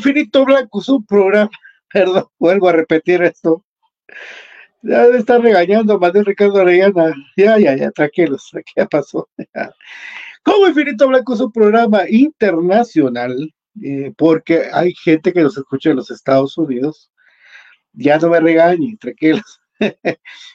[0.00, 1.50] Infinito Blanco, su programa,
[1.92, 3.62] perdón, vuelvo a repetir esto.
[4.82, 7.14] Ya me está regañando Manuel Ricardo Arellana.
[7.36, 9.28] Ya, ya, ya, tranquilos, ya pasó.
[10.42, 13.52] Como Infinito Blanco es un programa internacional,
[13.82, 17.10] eh, porque hay gente que nos escucha en los Estados Unidos.
[17.92, 19.60] Ya no me regañen, tranquilos.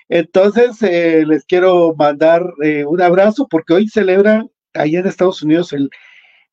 [0.10, 5.72] Entonces, eh, les quiero mandar eh, un abrazo porque hoy celebran allá en Estados Unidos
[5.72, 5.92] el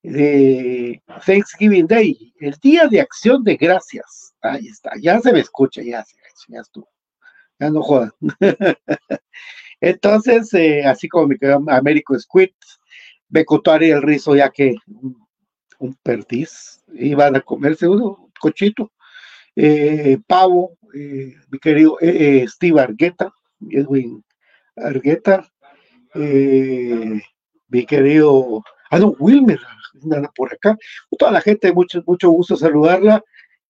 [0.03, 4.35] de Thanksgiving Day, el Día de Acción de Gracias.
[4.41, 6.05] Ahí está, ya se me escucha, ya,
[6.49, 6.89] ya estuvo.
[7.59, 8.11] Ya no jodan.
[9.81, 12.51] Entonces, eh, así como mi querido Américo Squid,
[13.29, 14.77] Becotari el rizo, ya que
[15.79, 18.93] un, perdiz, iban a comerse uno, cochito,
[19.57, 21.99] eh, pavo, eh, mi querido
[22.47, 23.33] Steve Argueta,
[23.71, 24.25] Edwin
[24.77, 25.49] Argueta,
[26.15, 28.63] mi querido,
[28.93, 29.59] ah no, Wilmer
[30.05, 30.77] nada por acá.
[31.19, 33.23] Toda la gente, mucho, mucho gusto saludarla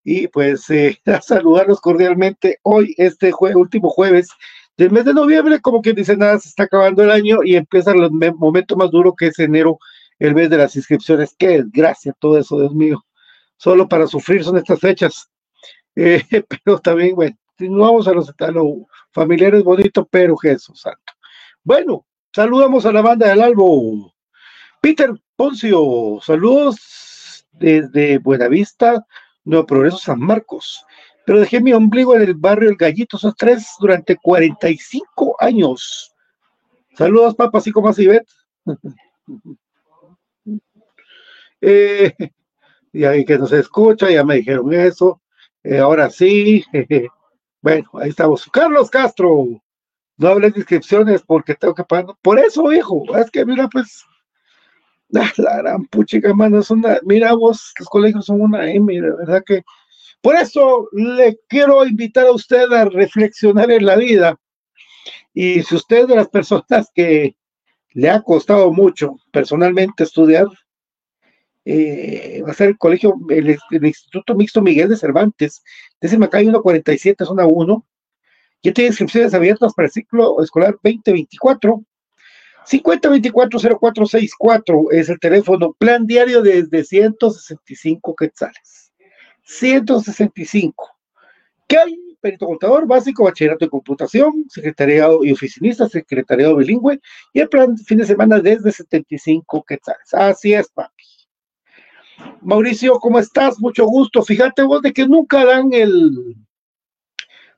[0.03, 4.29] y pues eh, a saludarlos cordialmente hoy, este último jueves
[4.77, 7.91] del mes de noviembre, como quien dice nada, se está acabando el año y empieza
[7.91, 9.77] el momento más duro que es enero,
[10.19, 11.35] el mes de las inscripciones.
[11.37, 13.03] Qué desgracia todo eso, Dios mío.
[13.57, 15.29] Solo para sufrir son estas fechas.
[15.95, 16.23] Eh,
[16.65, 18.65] pero también, bueno, no vamos a los, a los
[19.11, 21.13] familiares bonitos, pero Jesús Santo.
[21.63, 24.12] Bueno, saludamos a la banda del Albo.
[24.83, 29.07] Peter Poncio, saludos desde Buenavista,
[29.45, 30.85] Nuevo Progreso, San Marcos.
[31.25, 36.13] Pero dejé mi ombligo en el barrio El Gallito, esos tres, durante 45 años.
[36.97, 38.27] Saludos, papá, así como así, Bet.
[41.61, 42.13] eh,
[42.91, 45.21] ya que no se escucha, ya me dijeron eso.
[45.63, 46.65] Eh, ahora sí.
[47.61, 48.49] bueno, ahí estamos.
[48.51, 49.47] Carlos Castro.
[50.17, 52.17] No hables de inscripciones porque tengo que pagar.
[52.21, 53.05] Por eso, hijo.
[53.15, 54.03] Es que mira, pues.
[55.37, 56.99] La gran puchica, mano, es una.
[57.03, 59.63] Mira vos, los colegios son una M, de verdad que.
[60.21, 64.39] Por eso le quiero invitar a usted a reflexionar en la vida.
[65.33, 67.35] Y si usted es de las personas que
[67.91, 70.47] le ha costado mucho personalmente estudiar,
[71.65, 75.61] eh, va a ser el colegio, el, Instituto Mixto Miguel de Cervantes,
[75.99, 77.85] décima calle 147, zona 1.
[78.63, 81.83] Ya tiene inscripciones abiertas para el ciclo escolar 2024.
[82.65, 88.91] 5024-0464 es el teléfono, plan diario desde 165 quetzales.
[89.43, 90.89] 165.
[91.67, 91.99] ¿Qué hay?
[92.21, 97.01] Perito contador básico, bachillerato de computación, secretariado y oficinista, secretariado bilingüe
[97.33, 100.13] y el plan fin de semana desde 75 quetzales.
[100.13, 101.03] Así es, papi.
[102.41, 103.59] Mauricio, ¿cómo estás?
[103.59, 104.23] Mucho gusto.
[104.23, 106.37] Fíjate vos de que nunca dan el...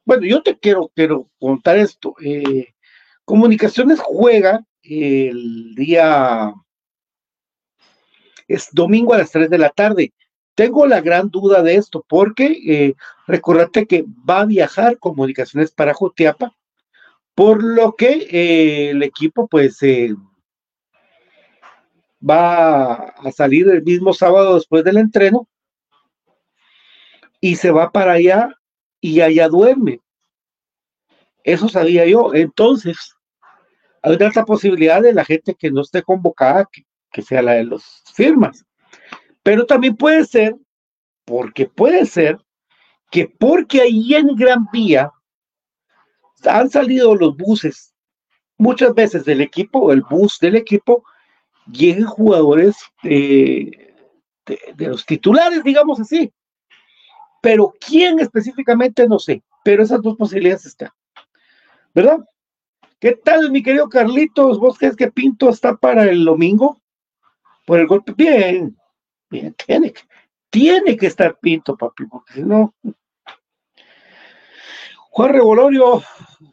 [0.03, 2.15] Bueno, yo te quiero, quiero contar esto.
[2.23, 2.73] Eh,
[3.25, 6.53] Comunicaciones juega el día...
[8.47, 10.13] Es domingo a las 3 de la tarde.
[10.53, 12.95] Tengo la gran duda de esto porque eh,
[13.27, 16.55] recordate que va a viajar Comunicaciones para Jutiapa,
[17.33, 20.15] por lo que eh, el equipo pues eh,
[22.27, 25.47] va a salir el mismo sábado después del entreno
[27.41, 28.55] y se va para allá
[29.01, 29.99] y allá duerme.
[31.43, 32.33] Eso sabía yo.
[32.33, 33.14] Entonces,
[34.05, 36.69] hay una alta posibilidad de la gente que no esté convocada,
[37.11, 38.63] que, sea la de las firmas.
[39.41, 40.55] Pero también puede ser,
[41.25, 42.37] porque puede ser,
[43.09, 45.11] que porque ahí en Gran Vía
[46.43, 47.95] han salido los buses,
[48.59, 51.03] muchas veces del equipo, el bus del equipo,
[51.71, 53.95] lleguen jugadores de,
[54.77, 56.31] los titulares, digamos así.
[57.41, 60.91] Pero quién específicamente no sé, pero esas dos posibilidades están.
[61.95, 62.19] ¿Verdad?
[63.05, 64.59] ¿Qué tal, mi querido Carlitos?
[64.59, 66.81] ¿Vos crees que Pinto está para el domingo?
[67.67, 68.15] Por el golpe.
[68.17, 68.75] Bien,
[69.29, 70.01] bien, tiene que,
[70.49, 72.73] tiene que estar Pinto, papi, porque si no.
[75.11, 76.01] Juan Revolorio,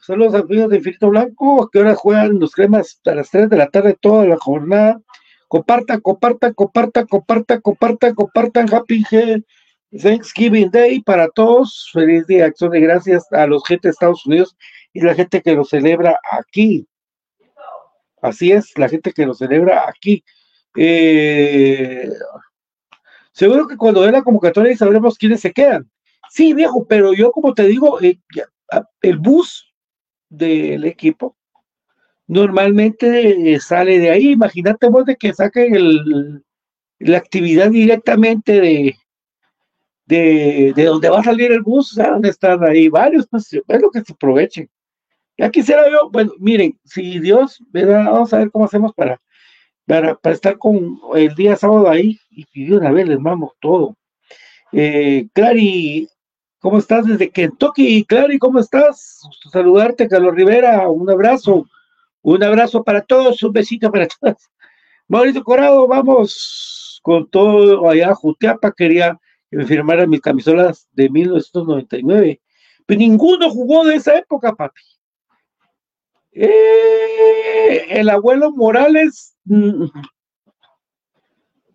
[0.02, 3.56] saludos a amigos de Infinito Blanco, que ahora juegan los cremas a las 3 de
[3.56, 5.00] la tarde toda la jornada.
[5.48, 8.74] Compartan, compartan, compartan, compartan, compartan, compartan.
[8.74, 9.02] Happy
[9.90, 11.88] Thanksgiving Day para todos.
[11.94, 14.54] Feliz día, acción de gracias a los gente de Estados Unidos
[14.92, 16.86] y la gente que lo celebra aquí.
[18.20, 20.24] Así es, la gente que lo celebra aquí.
[20.76, 22.08] Eh,
[23.32, 25.90] seguro que cuando dé la convocatoria sabremos quiénes se quedan.
[26.30, 28.18] Sí, viejo, pero yo como te digo, eh,
[29.02, 29.74] el bus
[30.28, 31.36] del equipo
[32.26, 34.30] normalmente sale de ahí.
[34.32, 36.42] Imagínate vos de que saquen el,
[37.00, 38.96] la actividad directamente de,
[40.06, 43.90] de, de, donde va a salir el bus, donde están ahí varios, pues es lo
[43.90, 44.70] que se aprovechen.
[45.38, 49.20] Ya quisiera yo, bueno, miren, si Dios, vamos a ver cómo hacemos para,
[49.86, 53.96] para, para estar con el día sábado ahí y de una vez les mando todo.
[54.72, 56.08] Eh, Clary,
[56.58, 58.04] ¿cómo estás desde Kentucky?
[58.04, 59.20] Clary, ¿cómo estás?
[59.50, 61.66] Saludarte, Carlos Rivera, un abrazo,
[62.22, 64.50] un abrazo para todos, un besito para todos.
[65.08, 69.18] Mauricio Corado, vamos con todo allá Jutiapa, quería
[69.50, 72.40] que me firmaran mis camisolas de 1999,
[72.86, 74.80] pero ninguno jugó de esa época, papi.
[76.32, 79.84] Eh, el abuelo Morales, mm,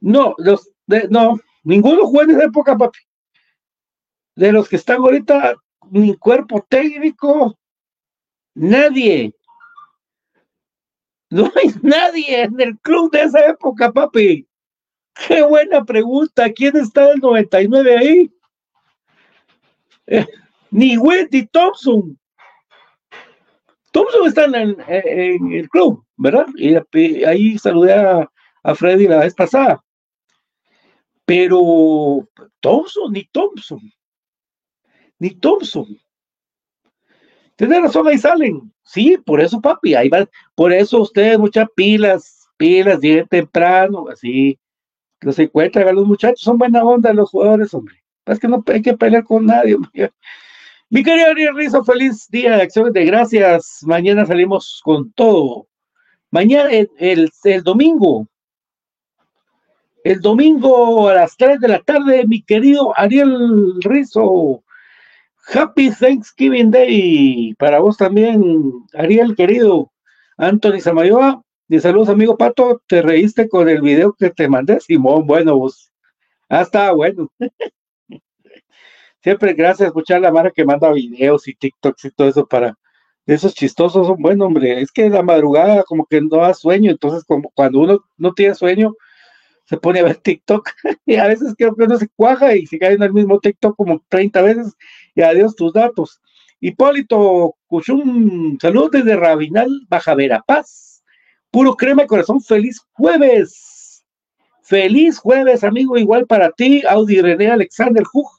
[0.02, 0.70] no, los,
[1.10, 3.00] no, ninguno jugó en esa época, papi.
[4.36, 5.56] De los que están ahorita,
[5.90, 7.58] ni cuerpo técnico,
[8.56, 9.34] nadie.
[11.30, 14.48] No hay nadie en el club de esa época, papi.
[15.28, 16.52] Qué buena pregunta.
[16.52, 18.32] ¿Quién está el 99 ahí?
[20.06, 20.26] Eh,
[20.70, 22.18] ni Wendy Thompson.
[23.98, 26.46] Thompson está en, el club, ¿verdad?
[26.56, 26.76] Y,
[27.24, 28.30] ahí saludé a,
[28.76, 29.84] Freddy la vez pasada.
[31.26, 32.28] Pero
[32.60, 33.80] Thompson, ni Thompson.
[35.18, 35.88] Ni Thompson.
[37.56, 38.72] Tienes razón, ahí salen.
[38.84, 40.30] Sí, por eso, papi, ahí va.
[40.54, 44.60] Por eso ustedes, muchas pilas, pilas, lleguen temprano, así.
[45.22, 47.96] Los encuentran a los muchachos, son buena onda los jugadores, hombre.
[48.28, 49.76] Es que no hay que pelear con nadie.
[50.90, 53.80] Mi querido Ariel Rizo, feliz día de acciones de gracias.
[53.82, 55.68] Mañana salimos con todo.
[56.32, 56.90] Mañana, el,
[57.44, 58.26] el, domingo,
[60.06, 64.64] el domingo a las 3 de la tarde, mi querido Ariel Rizo.
[65.54, 69.92] Happy Thanksgiving Day para vos también, Ariel, querido.
[70.38, 72.82] Anthony Samayoa, de saludos, amigo Pato.
[72.88, 74.80] ¿Te reíste con el video que te mandé?
[74.80, 75.92] Simón, bueno, vos.
[76.48, 77.30] Ah, está bueno.
[79.28, 82.78] Siempre gracias a escuchar la mara que manda videos y TikToks y todo eso para
[83.26, 84.80] esos chistosos son bueno, hombre.
[84.80, 88.56] Es que la madrugada como que no da sueño, entonces como cuando uno no tiene
[88.56, 88.96] sueño,
[89.66, 90.70] se pone a ver TikTok
[91.06, 93.76] y a veces creo que uno se cuaja y se cae en el mismo TikTok
[93.76, 94.78] como 30 veces
[95.14, 96.22] y adiós tus datos.
[96.62, 101.04] Hipólito Cuchum, saludos desde Rabinal, Baja Verapaz.
[101.52, 104.06] Puro crema de corazón, feliz jueves.
[104.64, 108.37] Feliz jueves, amigo, igual para ti, Audi René Alexander Hug.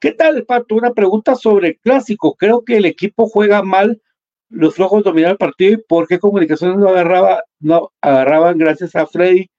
[0.00, 0.76] ¿Qué tal, Pato?
[0.76, 2.34] Una pregunta sobre el clásico.
[2.34, 4.00] Creo que el equipo juega mal,
[4.48, 9.06] los flojos dominaron el partido y por qué comunicaciones no agarraba, no agarraban gracias a
[9.06, 9.50] Freddy,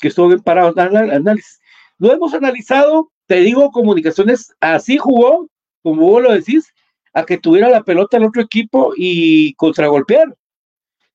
[0.00, 1.60] que estuvo bien parado en el análisis.
[1.98, 5.48] Lo hemos analizado, te digo, comunicaciones así jugó,
[5.82, 6.72] como vos lo decís,
[7.12, 10.34] a que tuviera la pelota el otro equipo y contragolpear.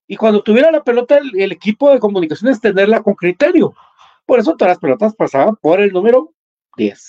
[0.07, 3.73] Y cuando tuviera la pelota el, equipo de comunicaciones, tenerla con criterio.
[4.27, 6.33] Por eso todas las pelotas pasaban por el número
[6.77, 7.07] 10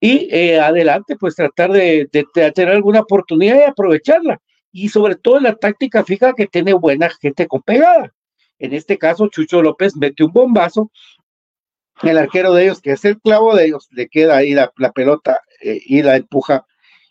[0.00, 4.40] y eh, adelante, pues tratar de, tener alguna oportunidad y aprovecharla.
[4.70, 8.12] Y sobre todo la táctica fija que tiene buena gente con pegada.
[8.58, 10.90] En este caso, Chucho López mete un bombazo.
[12.02, 15.40] El arquero de ellos, que es el clavo de ellos, le queda ahí la, pelota
[15.60, 16.64] eh, y la empuja.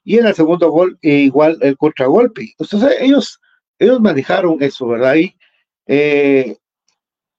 [0.06, 2.54] Y en el segundo gol, eh, igual el contragolpe.
[2.58, 3.42] Entonces, ellos,
[3.80, 5.16] ellos manejaron eso, ¿verdad?
[5.16, 5.36] Y,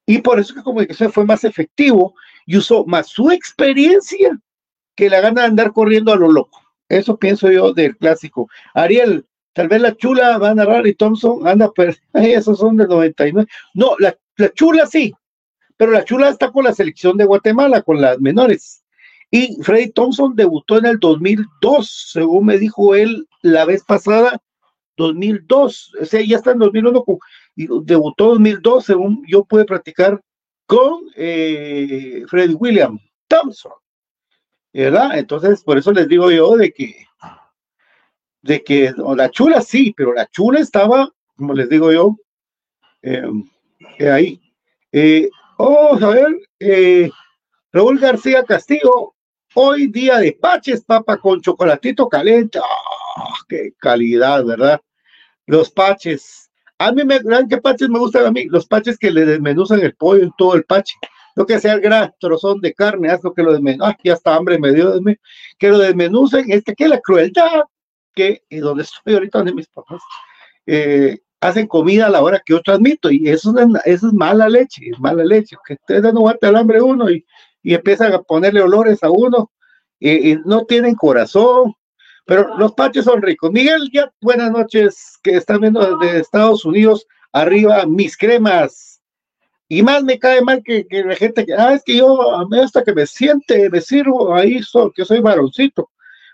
[0.07, 2.15] y por eso que comunicación fue más efectivo
[2.45, 4.39] y usó más su experiencia
[4.99, 6.61] que la gana de andar corriendo a lo loco.
[6.89, 8.49] Eso pienso yo del clásico.
[8.75, 12.89] Ariel, tal vez la chula va a narrar y Thompson anda, pero esos son del
[12.89, 13.49] 99.
[13.75, 15.15] No, la, la chula sí,
[15.77, 18.83] pero la chula está con la selección de Guatemala, con las menores.
[19.31, 24.43] Y Freddy Thompson debutó en el 2002, según me dijo él la vez pasada,
[24.97, 27.05] 2002, o sea, ya está en 2001,
[27.55, 30.21] y debutó en 2002, según yo pude practicar
[30.67, 33.71] con eh, Freddy William Thompson.
[34.73, 35.19] ¿Verdad?
[35.19, 37.07] Entonces, por eso les digo yo de que,
[38.43, 42.17] de que la chula sí, pero la chula estaba, como les digo yo,
[43.03, 43.45] em,
[44.01, 44.41] ahí.
[44.93, 47.11] Eh, vamos a ver, eh,
[47.73, 49.15] Raúl García Castillo,
[49.55, 53.35] hoy día de paches, papa con chocolatito caliente, ¡ah!
[53.49, 54.81] qué calidad, ¿verdad?
[55.47, 56.51] Los paches.
[56.79, 58.45] A mí me, ¿qué paches me gustan a mí?
[58.45, 60.95] Los paches que le desmenuzan el pollo en todo el pache
[61.39, 64.15] lo que sea el gran trozón de carne, haz lo que lo desmenucen, ah, ya
[64.15, 64.93] está hambre me dio,
[65.57, 67.63] que lo desmenucen, es que aquí la crueldad,
[68.13, 70.03] que y donde estoy ahorita, donde mis papás,
[70.67, 74.49] eh, hacen comida a la hora que yo transmito, y eso es, eso es mala
[74.49, 77.25] leche, es mala leche, que ustedes dan un al hambre uno y,
[77.63, 79.53] y empiezan a ponerle olores a uno,
[80.01, 81.73] y, no tienen corazón,
[82.25, 83.53] pero los paches son ricos.
[83.53, 88.88] Miguel, ya buenas noches, que están viendo desde Estados Unidos, arriba mis cremas,
[89.69, 92.95] y más me cae mal que, la gente que, ah, es que yo, hasta que
[92.95, 94.61] me siente, me sirvo ahí,
[94.95, 95.91] que soy varoncito.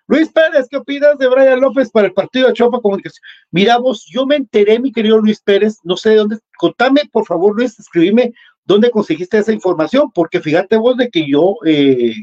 [0.07, 3.23] Luis Pérez, ¿qué opinas de Brian López para el partido de Chopa Comunicación?
[3.51, 7.25] Mira vos, yo me enteré, mi querido Luis Pérez, no sé de dónde, contame, por
[7.27, 8.33] favor, Luis, escribime
[8.65, 12.15] dónde conseguiste esa información, porque fíjate vos de que yo, eh,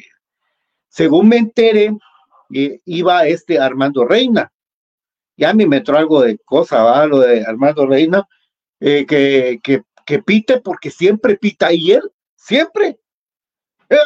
[0.88, 1.91] según me enteré,
[2.53, 4.51] eh, iba este Armando Reina.
[5.38, 7.06] Ya me metió algo de cosa, ¿va?
[7.08, 8.27] Lo de Armando Reina,
[8.80, 13.00] eh, que, que que pite porque siempre pita y él, siempre.
[13.89, 13.98] Eh,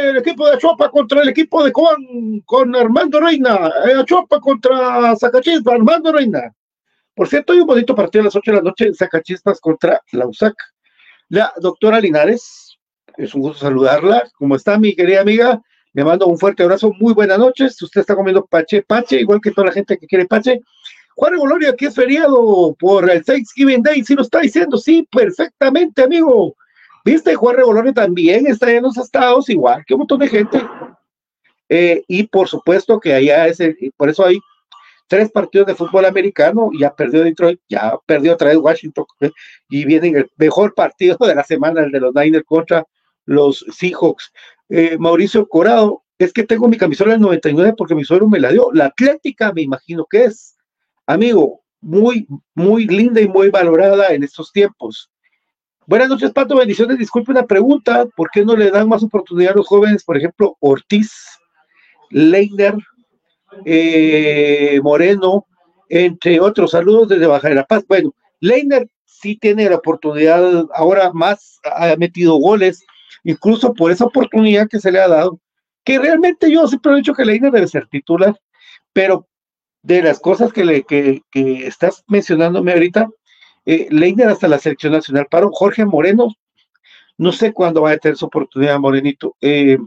[0.00, 3.70] el equipo de Chopa contra el equipo de Juan con Armando Reina.
[4.06, 6.52] Chopa contra Zacachispas, Armando Reina.
[7.14, 10.00] Por cierto, hay un bonito partido a las 8 de la noche en Zacachispas contra
[10.12, 10.54] la USAC.
[11.28, 12.78] La doctora Linares,
[13.16, 14.24] es un gusto saludarla.
[14.36, 15.60] ¿Cómo está mi querida amiga?
[15.92, 16.92] Le mando un fuerte abrazo.
[16.98, 17.80] Muy buenas noches.
[17.80, 20.60] Usted está comiendo pache, pache, igual que toda la gente que quiere pache.
[21.16, 26.02] Juan Goloria, aquí es feriado por el Thanksgiving Day, sí lo está diciendo, sí, perfectamente,
[26.02, 26.56] amigo.
[27.04, 30.66] Viste, Juan Regolorio también está en los estados, igual que un montón de gente.
[31.68, 33.58] Eh, y por supuesto que allá es,
[33.96, 34.38] por eso hay
[35.06, 39.30] tres partidos de fútbol americano, ya perdió Detroit, ya perdió otra vez Washington, eh,
[39.68, 42.84] y viene el mejor partido de la semana, el de los Niners contra
[43.26, 44.32] los Seahawks.
[44.68, 48.50] Eh, Mauricio Corado, es que tengo mi camisola del 99 porque mi suegro me la
[48.50, 48.70] dio.
[48.72, 50.53] La Atlética, me imagino que es
[51.06, 55.10] amigo, muy, muy linda y muy valorada en estos tiempos.
[55.86, 56.98] Buenas noches, Pato, bendiciones.
[56.98, 60.02] Disculpe una pregunta, ¿por qué no le dan más oportunidad a los jóvenes?
[60.02, 61.12] Por ejemplo, Ortiz.
[62.10, 62.76] Leiner
[63.64, 65.46] eh, Moreno,
[65.88, 66.70] entre otros.
[66.70, 67.84] Saludos desde Baja de la Paz.
[67.88, 72.84] Bueno, Leiner sí tiene la oportunidad, ahora más ha metido goles,
[73.24, 75.40] incluso por esa oportunidad que se le ha dado,
[75.84, 78.38] que realmente yo siempre he dicho que Leiner debe ser titular,
[78.92, 79.26] pero
[79.84, 83.10] de las cosas que, le, que, estás mencionándome ahorita,
[83.66, 86.28] eh, Leiner hasta la selección nacional paró, Jorge Moreno,
[87.18, 89.36] no sé cuándo va a tener su oportunidad, Morenito.
[89.42, 89.78] Eh,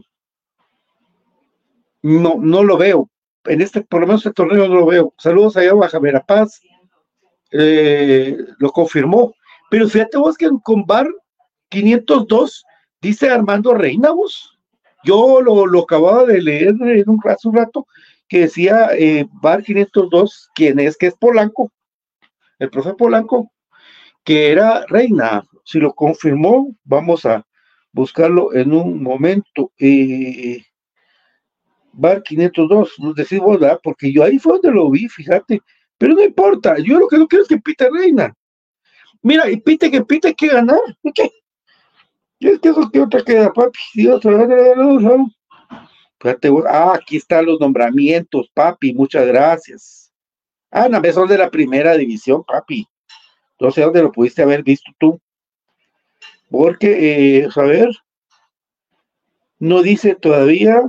[2.02, 3.10] no, no lo veo.
[3.44, 5.12] En este, por lo menos este torneo no lo veo.
[5.18, 6.60] Saludos allá Baja Verapaz.
[7.50, 9.34] Eh, lo confirmó.
[9.68, 11.08] Pero fíjate vos que en Combar
[11.70, 12.64] 502
[13.02, 14.56] dice Armando Reina vos.
[15.04, 17.86] Yo lo, lo acababa de leer en un, hace un rato
[18.28, 21.72] que decía eh, Bar 502, quien es, que es Polanco,
[22.58, 23.50] el profe Polanco,
[24.24, 25.44] que era reina.
[25.64, 27.44] Si lo confirmó, vamos a
[27.92, 29.72] buscarlo en un momento.
[29.78, 30.62] Eh,
[31.92, 33.80] Bar 502, nos decimos, ¿verdad?
[33.82, 35.60] Porque yo ahí fue donde lo vi, fíjate.
[35.96, 38.32] Pero no importa, yo lo que no quiero es que pite reina.
[39.22, 40.78] Mira, y pite que pite que ganar.
[41.14, 41.30] ¿Qué?
[42.40, 43.78] es que eso que otra queda, papi.
[43.94, 44.22] Dios,
[46.68, 50.12] ah, aquí están los nombramientos, papi, muchas gracias.
[50.70, 52.86] Ah, no, son de la primera división, papi.
[53.60, 55.20] No sé dónde lo pudiste haber visto tú.
[56.50, 57.90] Porque, eh, a ver,
[59.58, 60.82] no dice todavía.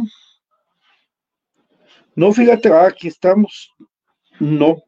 [2.16, 3.74] No, fíjate, ah, aquí estamos.
[4.40, 4.84] No.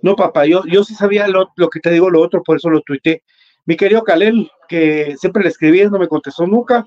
[0.00, 2.70] No, papá, yo, yo sí sabía lo, lo que te digo, lo otro, por eso
[2.70, 3.22] lo tuité.
[3.64, 6.86] Mi querido Kalel, que siempre le escribí, no me contestó nunca.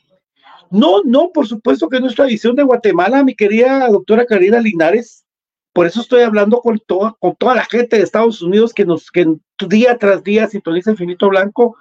[0.71, 5.25] No, no, por supuesto que no es tradición de Guatemala, mi querida doctora Karina Linares.
[5.73, 9.11] Por eso estoy hablando con toda, con toda la gente de Estados Unidos que nos,
[9.11, 9.25] que
[9.67, 11.75] día tras día sintoniza Infinito Blanco.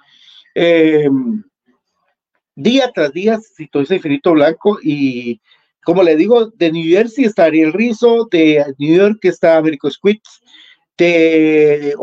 [0.53, 1.41] Em,
[2.55, 5.41] día tras día sintoniza Infinito Blanco y
[5.83, 10.41] como le digo, de New Jersey está Ariel Rizo, de New York está Américo Squits,
[10.97, 11.95] de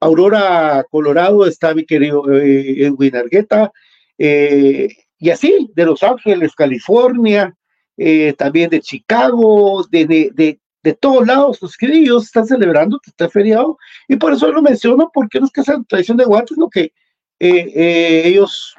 [0.00, 3.72] Aurora, Colorado está mi querido eh, Edwin Argueta,
[4.18, 7.54] eh, y así, de Los Ángeles, California,
[7.96, 13.10] eh, también de Chicago, de, de, de, todos lados, los que ellos están celebrando que
[13.10, 13.76] está feriado,
[14.06, 16.92] y por eso lo menciono, porque no es que sea tradición de Guatemala, sino que
[17.40, 18.74] eh, eh, ellos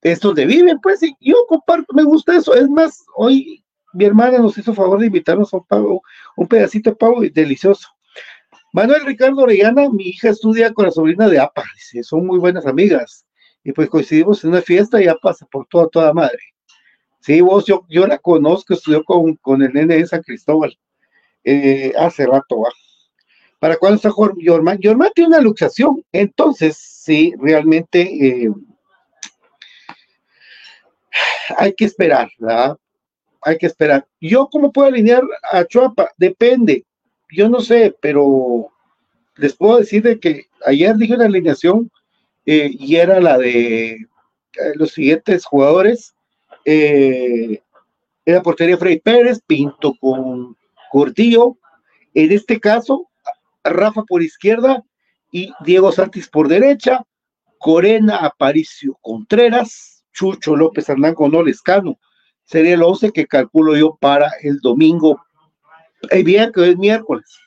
[0.00, 4.38] es donde viven, pues, y yo comparto, me gusta eso, es más, hoy mi hermana
[4.38, 6.02] nos hizo favor de invitarnos a un, pavo,
[6.36, 7.88] un pedacito de pavo delicioso.
[8.72, 12.66] Manuel Ricardo Orellana, mi hija estudia con la sobrina de APA, dice, son muy buenas
[12.66, 13.26] amigas
[13.64, 16.38] y pues coincidimos en una fiesta y ya pasa por toda, toda madre.
[17.20, 20.76] Sí, vos, yo, yo la conozco, estudió con, con el nene de San Cristóbal
[21.44, 22.70] eh, hace rato, va.
[23.58, 24.80] ¿Para cuándo está Jorman?
[24.82, 28.50] Jorman tiene una luxación, entonces, sí, realmente eh,
[31.56, 32.76] hay que esperar, ¿verdad?
[33.40, 34.06] Hay que esperar.
[34.20, 35.22] ¿Yo cómo puedo alinear
[35.52, 36.10] a Chuapa?
[36.16, 36.84] Depende,
[37.30, 38.68] yo no sé, pero
[39.36, 41.90] les puedo decir de que ayer dije una alineación
[42.44, 44.06] eh, y era la de eh,
[44.74, 46.14] los siguientes jugadores.
[46.64, 47.62] Eh,
[48.24, 50.56] en la portería Freddy Pérez, Pinto con
[50.90, 51.56] Cortillo.
[52.14, 53.08] En este caso,
[53.64, 54.82] Rafa por izquierda
[55.30, 57.04] y Diego Santis por derecha.
[57.58, 61.98] Corena Aparicio Contreras, Chucho López Hernán con Olescano.
[62.42, 65.24] Sería el 11 que calculo yo para el domingo.
[66.10, 67.38] El viernes, es miércoles.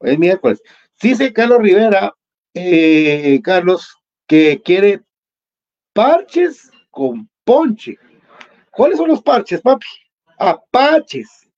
[0.00, 0.62] Es miércoles.
[1.02, 2.14] Dice Carlos Rivera,
[3.42, 5.02] Carlos, que quiere
[5.92, 7.96] parches con ponche.
[8.70, 9.86] ¿Cuáles son los parches, papi?
[10.38, 11.48] Apaches.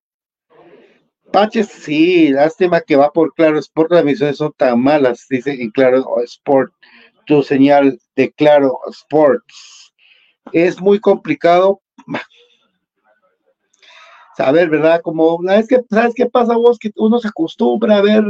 [1.32, 5.70] Paches, sí, lástima que va por Claro Sport, las emisiones son tan malas, dice en
[5.70, 6.72] Claro Sport,
[7.26, 9.92] tu señal de Claro Sports.
[10.52, 11.82] Es muy complicado
[14.36, 15.02] saber, ¿verdad?
[15.02, 16.78] Como, ¿sabes qué, ¿sabes qué pasa vos?
[16.78, 18.24] Que uno se acostumbra a ver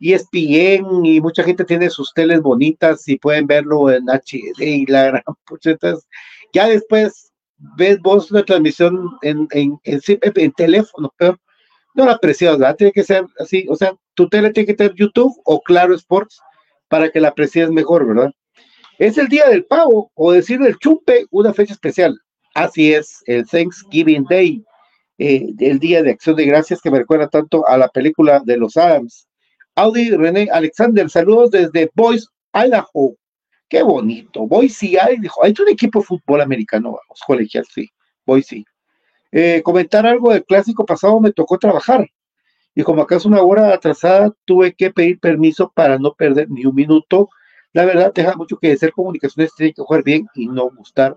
[0.00, 5.04] ESPN y mucha gente tiene sus teles bonitas y pueden verlo en HD y la
[5.04, 6.06] gran puchetas.
[6.52, 7.32] Ya después
[7.76, 11.38] ves vos una transmisión en, en, en, teléfono, pero
[11.94, 12.76] no la aprecias, ¿verdad?
[12.76, 16.40] Tiene que ser así, o sea, tu tele tiene que tener YouTube o Claro Sports
[16.88, 18.32] para que la aprecies mejor, ¿verdad?
[18.98, 22.18] Es el día del pavo, o decir el chupe, una fecha especial.
[22.54, 24.64] Así es, el Thanksgiving Day,
[25.18, 28.56] eh, el día de acción de gracias que me recuerda tanto a la película de
[28.56, 29.27] los Adams.
[29.78, 33.14] Audi René Alexander, saludos desde Boise, Idaho.
[33.68, 34.44] Qué bonito.
[34.44, 35.44] Boise, Idaho.
[35.44, 37.88] Hay un equipo de fútbol americano, vamos, colegial, sí.
[38.26, 38.64] Boise.
[39.30, 42.08] Eh, comentar algo del clásico pasado, me tocó trabajar.
[42.74, 46.74] Y como es una hora atrasada, tuve que pedir permiso para no perder ni un
[46.74, 47.28] minuto.
[47.72, 51.16] La verdad, deja mucho que ser comunicaciones, tiene que jugar bien y no gustar.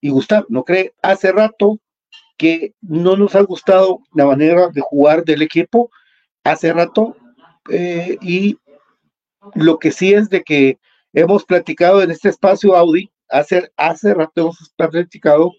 [0.00, 0.94] Y gustar, ¿no cree?
[1.02, 1.78] Hace rato
[2.38, 5.90] que no nos ha gustado la manera de jugar del equipo
[6.44, 7.14] hace rato
[7.68, 8.58] eh, y
[9.54, 10.78] lo que sí es de que
[11.12, 15.52] hemos platicado en este espacio Audi, hace, hace rato hemos platicado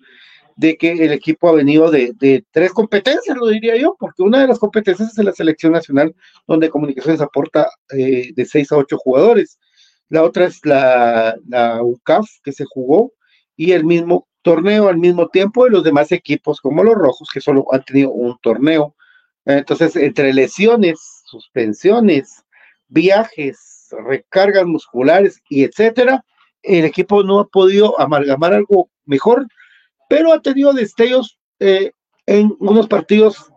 [0.57, 4.47] de que el equipo ha venido de, tres competencias, lo diría yo, porque una de
[4.47, 6.13] las competencias es la selección nacional,
[6.47, 9.59] donde Comunicaciones aporta eh, de seis a ocho jugadores.
[10.09, 13.13] La otra es la, la UCAF que se jugó
[13.55, 17.41] y el mismo torneo al mismo tiempo de los demás equipos, como los rojos, que
[17.41, 18.95] solo han tenido un torneo.
[19.45, 22.43] Entonces, entre lesiones, suspensiones,
[22.87, 26.23] viajes, recargas musculares y etcétera,
[26.61, 29.47] el equipo no ha podido amalgamar algo mejor,
[30.09, 31.91] pero ha tenido destellos eh,
[32.25, 33.51] en unos partidos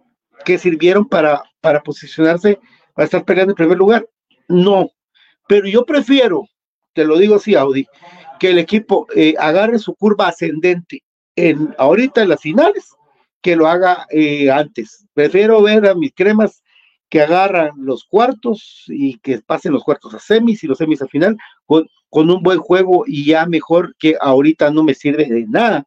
[0.44, 2.58] que sirvieron para, para posicionarse,
[2.94, 4.08] para estar peleando en primer lugar.
[4.48, 4.90] No,
[5.48, 6.46] pero yo prefiero,
[6.94, 7.86] te lo digo así, Audi,
[8.38, 11.02] que el equipo eh, agarre su curva ascendente
[11.36, 12.94] en ahorita en las finales
[13.42, 15.06] que lo haga eh, antes.
[15.12, 16.62] Prefiero ver a mis cremas
[17.14, 21.06] que agarran los cuartos y que pasen los cuartos a semis y los semis a
[21.06, 25.84] final con, un buen juego y ya mejor que ahorita no me sirve de nada,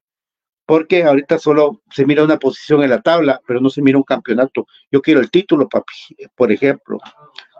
[0.65, 4.05] porque ahorita solo se mira una posición en la tabla, pero no se mira un
[4.05, 4.67] campeonato.
[4.89, 5.91] Yo quiero el título, papi,
[6.33, 6.97] por ejemplo,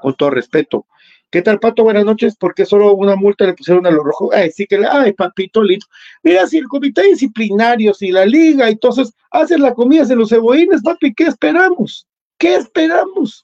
[0.02, 0.86] con todo respeto.
[1.30, 1.84] ¿Qué tal, Pato?
[1.84, 2.38] Buenas noches.
[2.38, 4.34] ¿Por qué solo una multa le pusieron a los rojos?
[4.34, 5.88] Ay, sí que, ay, papito lindo.
[6.24, 10.82] Mira, si el comité disciplinario, si la liga, entonces hacen la comida de los cebollines,
[10.82, 12.08] papi, ¿qué esperamos?
[12.38, 13.44] ¿Qué esperamos?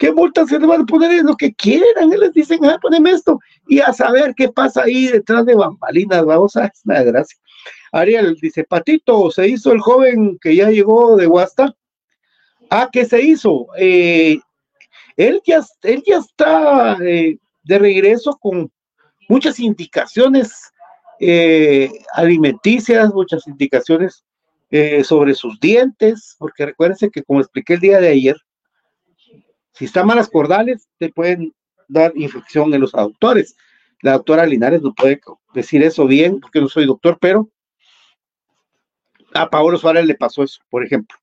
[0.00, 1.12] ¿Qué multas se le van a poner?
[1.12, 2.10] Es lo que quieran.
[2.10, 3.38] Ellos dicen, ah, poneme esto.
[3.68, 7.38] Y a saber qué pasa ahí detrás de bambalinas, vamos a es una gracia.
[7.92, 11.76] Ariel dice, Patito, ¿se hizo el joven que ya llegó de Huasta?
[12.70, 13.66] Ah, ¿qué se hizo?
[13.76, 14.40] Eh,
[15.18, 18.72] él ya, él ya está eh, de regreso con
[19.28, 20.72] muchas indicaciones
[21.18, 24.24] eh, alimenticias, muchas indicaciones
[24.70, 28.36] eh, sobre sus dientes, porque recuérdense que como expliqué el día de ayer,
[29.80, 31.54] si están malas cordales, te pueden
[31.88, 33.56] dar infección en los aductores.
[34.02, 35.22] La doctora Linares no puede
[35.54, 37.48] decir eso bien, porque no soy doctor, pero
[39.32, 41.16] a Paolo Suárez le pasó eso, por ejemplo.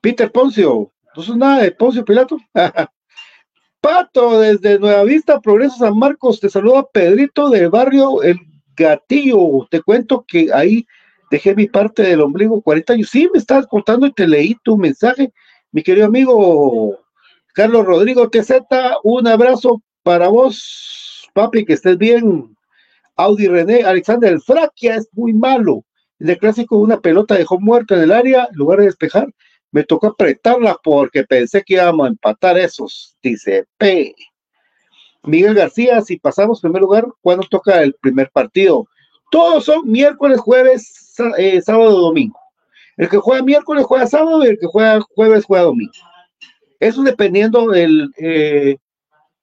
[0.00, 2.38] Peter Poncio, entonces, nada de Poncio Pilato.
[3.80, 8.38] Pato, desde Nueva Vista, Progreso San Marcos, te saluda Pedrito del barrio El
[8.76, 9.66] Gatillo.
[9.68, 10.86] Te cuento que ahí
[11.28, 13.10] dejé mi parte del ombligo 40 años.
[13.10, 15.32] Sí, me estabas contando y te leí tu mensaje,
[15.72, 16.98] mi querido amigo
[17.54, 18.52] Carlos Rodrigo TZ.
[19.02, 22.56] Un abrazo para vos, papi, que estés bien.
[23.16, 25.84] Audi René, Alexander, el Fraquia es muy malo.
[26.18, 29.28] En el clásico, una pelota dejó muerta en el área, en lugar de despejar,
[29.72, 34.14] me tocó apretarla porque pensé que íbamos a empatar esos, dice P.
[35.22, 38.86] Miguel García, si pasamos primer lugar, ¿cuándo toca el primer partido?
[39.30, 42.39] Todos son miércoles, jueves, eh, sábado, domingo.
[43.00, 45.92] El que juega miércoles juega sábado y el que juega jueves juega domingo.
[46.78, 48.76] Eso dependiendo del eh,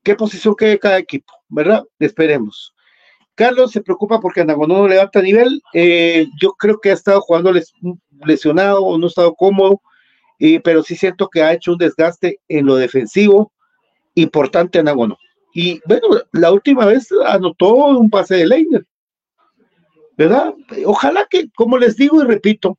[0.04, 1.84] qué posición quede cada equipo, ¿verdad?
[1.98, 2.72] Esperemos.
[3.34, 5.60] Carlos se preocupa porque Anagonó no levanta nivel.
[5.74, 7.52] Eh, yo creo que ha estado jugando
[8.26, 9.82] lesionado o no ha estado cómodo
[10.64, 13.52] pero sí siento que ha hecho un desgaste en lo defensivo
[14.14, 15.18] importante en Agono.
[15.52, 18.86] Y bueno, la última vez anotó un pase de Leiner,
[20.16, 20.54] ¿verdad?
[20.86, 22.78] Ojalá que, como les digo y repito,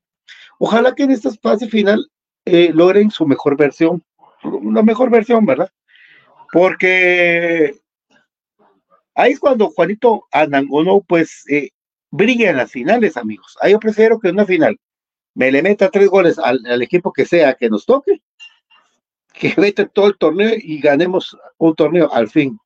[0.58, 2.10] ojalá que en esta fase final
[2.44, 4.02] eh, logren su mejor versión,
[4.42, 5.70] una mejor versión, ¿verdad?
[6.52, 7.74] Porque
[9.14, 11.70] ahí es cuando Juanito Anangono, pues, eh,
[12.10, 13.56] brilla en las finales, amigos.
[13.60, 14.78] Ahí yo prefiero que en una final
[15.34, 18.22] me le meta tres goles al, equipo que sea que nos toque,
[19.32, 22.58] que vete todo el torneo y ganemos un torneo al fin.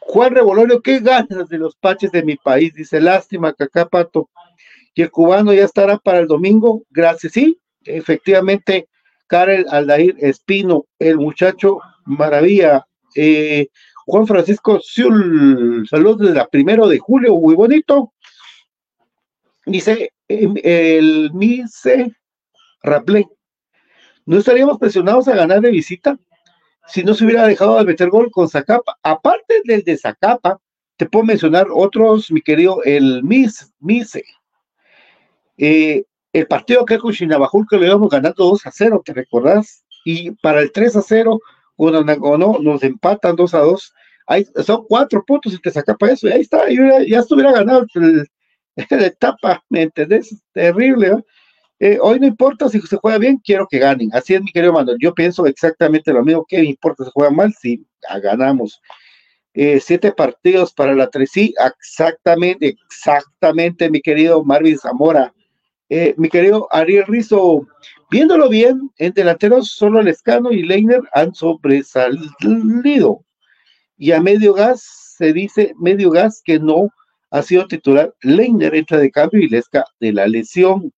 [0.00, 4.28] Juan Revolorio, qué ganas de los paches de mi país, dice, lástima que acá Pato.
[4.94, 8.88] Y el cubano ya estará para el domingo, gracias, sí, efectivamente,
[9.26, 12.86] Karel Aldair Espino, el muchacho maravilla.
[13.14, 13.68] Eh,
[14.04, 18.12] Juan Francisco Siul, saludos desde la primero de julio, muy bonito.
[19.64, 22.14] Dice em, el Mise
[22.82, 23.26] Rapley.
[24.26, 26.18] No estaríamos presionados a ganar de visita
[26.88, 28.98] si no se hubiera dejado de meter gol con Zacapa.
[29.02, 30.60] Aparte del de Zacapa,
[30.96, 34.24] te puedo mencionar otros, mi querido, el Mis, Mise.
[35.64, 39.84] Eh, el partido que con Chinabajul que lo íbamos ganando 2 a 0, ¿te recordás?
[40.04, 41.40] Y para el 3 a 0,
[41.76, 43.94] con no nos empatan 2 a 2.
[44.26, 47.86] Ahí, son cuatro puntos y te Zacapa eso, y ahí está, ya, ya estuviera ganado
[47.94, 48.26] el,
[48.90, 50.34] la etapa, ¿me entendés?
[50.52, 51.22] Terrible.
[51.78, 54.10] Eh, hoy no importa si se juega bien, quiero que ganen.
[54.12, 54.96] Así es, mi querido Manuel.
[55.00, 56.44] Yo pienso exactamente lo mismo.
[56.48, 57.52] ¿Qué importa si juega mal?
[57.60, 57.86] Si
[58.20, 58.80] ganamos.
[59.54, 65.32] Eh, siete partidos para la 3 exactamente, exactamente, mi querido Marvin Zamora.
[65.94, 67.66] Eh, mi querido Ariel Rizo,
[68.10, 73.22] viéndolo bien, en delanteros solo Lescano y Leiner han sobresalido.
[73.98, 76.88] Y a medio gas se dice, medio gas que no
[77.30, 78.14] ha sido titular.
[78.22, 80.90] Leiner entra de cambio y Lesca de la lesión.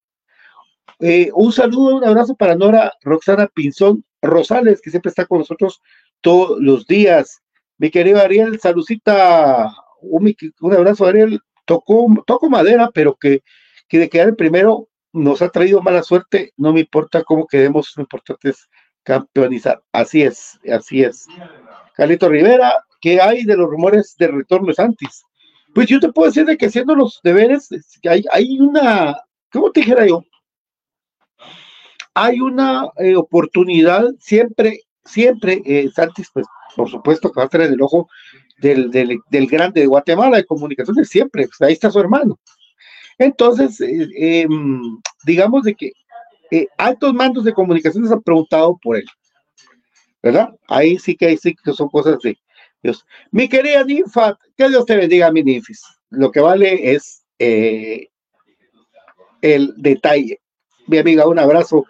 [1.00, 5.82] Eh, un saludo, un abrazo para Nora Roxana Pinzón Rosales, que siempre está con nosotros
[6.20, 7.42] todos los días.
[7.78, 11.40] Mi querido Ariel, saludcita, un, un abrazo, Ariel.
[11.64, 13.42] Tocó, toco madera, pero que,
[13.88, 16.52] que de quedar el primero nos ha traído mala suerte.
[16.56, 18.68] No me importa cómo quedemos, lo importante es
[19.02, 19.82] campeonizar.
[19.92, 21.26] Así es, así es.
[21.94, 25.22] Carlito Rivera, ¿qué hay de los rumores de retorno de Santis?
[25.74, 27.68] Pues yo te puedo decir de que haciendo los deberes,
[28.08, 29.16] hay, hay una,
[29.52, 30.22] ¿cómo te dijera yo?
[32.14, 37.60] Hay una eh, oportunidad siempre, siempre, eh, Santis, pues por supuesto que va a estar
[37.62, 38.08] en el ojo
[38.58, 42.38] del, del, del grande de Guatemala de comunicaciones, siempre, pues ahí está su hermano.
[43.18, 45.92] Entonces, eh, em, digamos de que
[46.78, 49.06] altos mandos de comunicaciones han preguntado por él,
[50.22, 50.50] ¿verdad?
[50.68, 52.36] Ahí sí que, sí que son cosas de
[52.82, 53.04] Dios.
[53.30, 55.82] Mi querida ninfa, que Dios te bendiga, mi ninfis.
[56.10, 57.24] Lo que vale es
[59.44, 60.40] el detalle.
[60.86, 61.84] Mi amiga, un abrazo.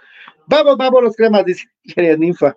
[0.46, 2.56] Vamos, vamos, los cremas, dice querida ninfa.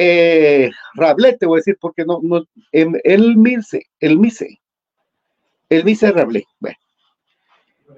[0.00, 4.60] Eh, Rablete, voy a decir, porque no, no, el Mise, el Mise,
[5.68, 6.44] el Mise Rablé.
[6.58, 6.76] Bueno,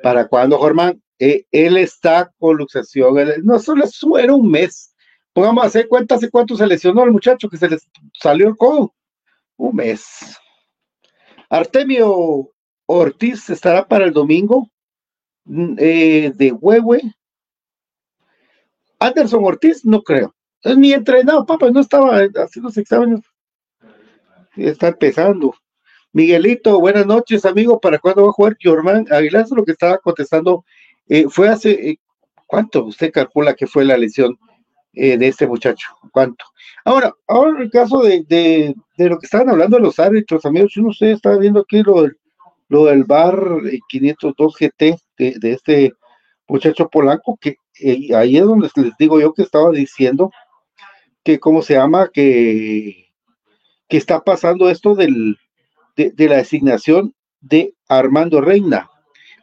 [0.02, 1.02] ¿para cuando Germán?
[1.18, 3.84] Eh, él está con luxación, no solo
[4.18, 4.94] era un mes.
[5.32, 7.78] Pongamos a hacer cuenta hace cuánto se lesionó el muchacho que se le
[8.14, 8.94] salió el codo.
[9.56, 10.36] Un mes.
[11.50, 12.50] Artemio
[12.86, 14.68] Ortiz estará para el domingo
[15.44, 17.02] mm, eh, de Huehue.
[18.98, 23.20] Anderson Ortiz, no creo ni entrenado, papá, no estaba haciendo los exámenes.
[24.56, 25.54] Está empezando.
[26.12, 27.80] Miguelito, buenas noches, amigo.
[27.80, 29.44] ¿Para cuándo va a jugar Jorman Aguilar?
[29.44, 30.64] Eso lo que estaba contestando.
[31.08, 32.00] Eh, fue hace, eh,
[32.46, 34.36] ¿cuánto usted calcula que fue la lesión
[34.92, 35.86] eh, de este muchacho?
[36.12, 36.44] ¿Cuánto?
[36.84, 40.80] Ahora, ahora el caso de, de, de, lo que estaban hablando los árbitros, amigos, si
[40.80, 42.18] uno usted estaba viendo aquí lo del,
[42.68, 43.38] lo del bar
[43.88, 45.92] 502 GT de, de este
[46.48, 47.54] muchacho Polanco, que
[48.16, 50.32] ahí es donde les digo yo que estaba diciendo
[51.22, 52.08] que, ¿cómo se llama?
[52.12, 53.10] Que,
[53.88, 55.36] que está pasando esto del,
[56.08, 58.88] de, la designación de Armando Reina.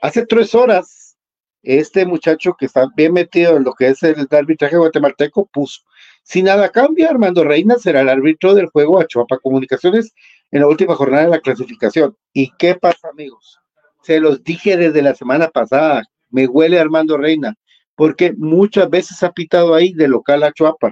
[0.02, 1.18] Hace tres horas,
[1.64, 5.82] este muchacho que está bien metido en lo que es el arbitraje guatemalteco puso,
[6.28, 10.14] si nada cambia, Armando Reina será el árbitro del juego a Chuapa Comunicaciones
[10.52, 12.18] en la última jornada de la clasificación.
[12.34, 13.62] ¿Y qué pasa, amigos?
[14.04, 17.56] Se los dije desde la semana pasada, me huele Armando Reina,
[17.96, 20.92] porque muchas veces ha pitado ahí de local a Chuapa.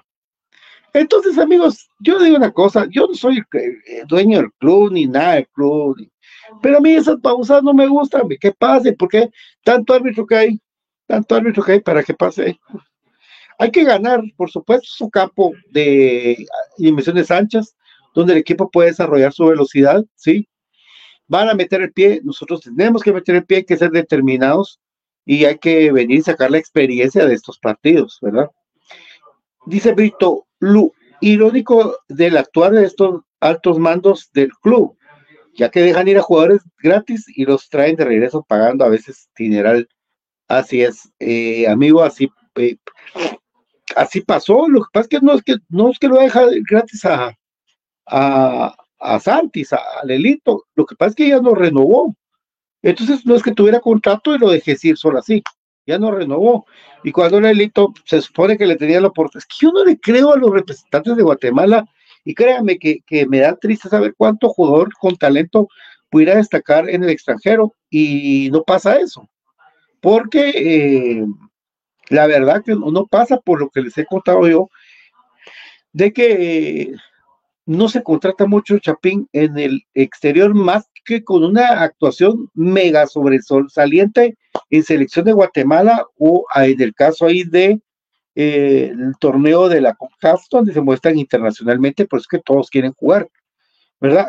[0.95, 5.33] Entonces, amigos, yo digo una cosa, yo no soy eh, dueño del club ni nada
[5.33, 5.97] del club,
[6.61, 9.29] pero a mí esas pausas no me gustan, que pase, porque
[9.65, 10.61] tanto árbitro que hay,
[11.05, 12.57] tanto árbitro que hay para que pase.
[13.59, 16.45] Hay que ganar, por supuesto, su campo de
[16.77, 17.75] dimensiones anchas,
[18.13, 20.47] donde el equipo puede desarrollar su velocidad, ¿sí?
[21.27, 24.79] Van a meter el pie, nosotros tenemos que meter el pie, hay que ser determinados
[25.25, 28.49] y hay que venir y sacar la experiencia de estos partidos, ¿verdad?
[29.65, 34.97] Dice Brito, lo irónico del actuar de estos altos mandos del club,
[35.53, 39.29] ya que dejan ir a jugadores gratis y los traen de regreso pagando a veces
[39.37, 39.87] dineral.
[40.47, 42.77] Así es, eh, amigo, así, eh,
[43.95, 44.67] así pasó.
[44.67, 47.33] Lo que pasa es que no es que, no es que lo deja gratis a,
[48.05, 52.15] a, a Santis, a, Lelito, lo que pasa es que ya no renovó.
[52.81, 55.41] Entonces no es que tuviera contrato y lo dejé ir solo así
[55.85, 56.65] ya no renovó.
[57.03, 59.99] Y cuando Lelito se supone que le tenía la oportunidad, es que yo no le
[59.99, 61.85] creo a los representantes de Guatemala,
[62.23, 65.67] y créanme que, me da triste saber cuánto jugador con talento
[66.09, 69.29] pudiera destacar en el extranjero, y no pasa eso,
[70.01, 71.25] porque eh,
[72.09, 74.69] la verdad que no pasa por lo que les he contado yo,
[75.93, 76.93] de que
[77.65, 84.37] no se contrata mucho Chapín en el exterior más que con una actuación mega sobresaliente
[84.77, 87.79] en selección de Guatemala o en el caso ahí de
[88.35, 92.93] eh, el torneo de la CONCAF donde se muestran internacionalmente, por eso que todos quieren
[92.93, 93.29] jugar,
[93.99, 94.27] ¿verdad?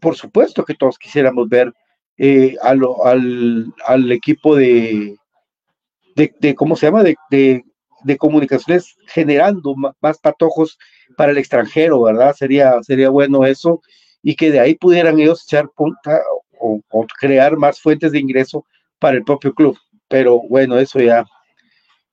[0.00, 1.72] Por supuesto que todos quisiéramos ver
[2.16, 2.80] eh, al,
[3.86, 5.16] al, equipo de,
[6.14, 7.02] de, ¿cómo se llama?
[7.02, 7.16] De,
[8.04, 10.78] de comunicaciones generando más patojos
[11.16, 12.34] para el extranjero, ¿verdad?
[12.34, 13.82] Sería, sería bueno eso
[14.22, 16.20] y que de ahí pudieran ellos echar punta
[16.60, 16.80] o,
[17.20, 18.64] crear más fuentes de ingreso
[18.98, 19.78] para el propio club.
[20.08, 21.24] Pero bueno, eso ya.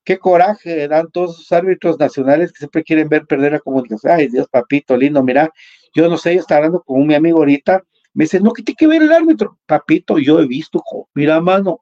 [0.04, 4.14] Qué coraje dan todos esos árbitros nacionales que siempre quieren ver perder la comunicación.
[4.14, 5.52] Ay, Dios, papito, lindo, mira,
[5.96, 8.78] yo no sé, yo estaba hablando con mi amigo ahorita, me dice, no, ¿qué tiene
[8.78, 9.58] que ver el árbitro?
[9.66, 10.84] Papito, yo he visto,
[11.16, 11.82] mira, mano,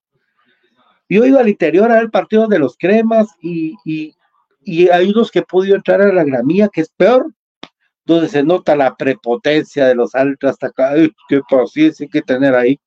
[1.10, 4.16] Yo he ido al interior a ver partidos de los cremas y, y,
[4.62, 7.34] y hay unos que he podido entrar a la gramía, que es peor,
[8.06, 10.94] donde se nota la prepotencia de los altos hasta acá,
[11.30, 12.80] qué paciencia hay que tener ahí,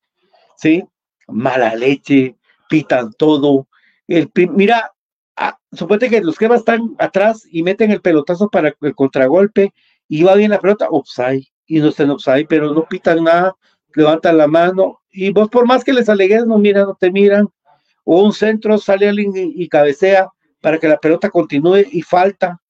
[0.57, 0.83] ¿sí?
[1.27, 2.35] Mala leche,
[2.69, 3.67] pitan todo.
[4.07, 4.91] El, mira,
[5.35, 9.73] ah, suponte que los cremas están atrás y meten el pelotazo para el contragolpe
[10.07, 13.55] y va bien la pelota, offside, y no están offside, pero no pitan nada,
[13.93, 17.49] levantan la mano, y vos por más que les alegues, no miran, no te miran,
[18.05, 20.29] o un centro sale alguien y, cabecea
[20.61, 22.61] para que la pelota continúe y falta.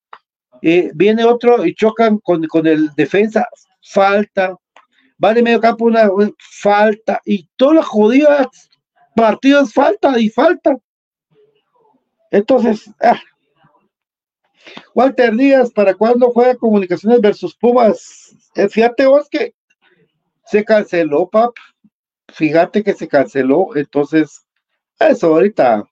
[0.63, 3.45] Eh, viene otro y chocan con, con el defensa,
[3.83, 4.55] falta.
[5.23, 7.21] Va de medio campo una, falta.
[7.25, 8.47] Y todas las jodidas
[9.15, 10.77] partidos falta y falta.
[12.31, 13.19] Entonces, ah.
[14.93, 18.35] Walter Díaz, ¿para cuándo juega Comunicaciones versus Pumas?
[18.69, 19.53] Fíjate vos que
[20.45, 21.55] se canceló, pap.
[22.33, 23.75] Fíjate que se canceló.
[23.75, 24.45] Entonces,
[24.99, 25.83] eso ahorita,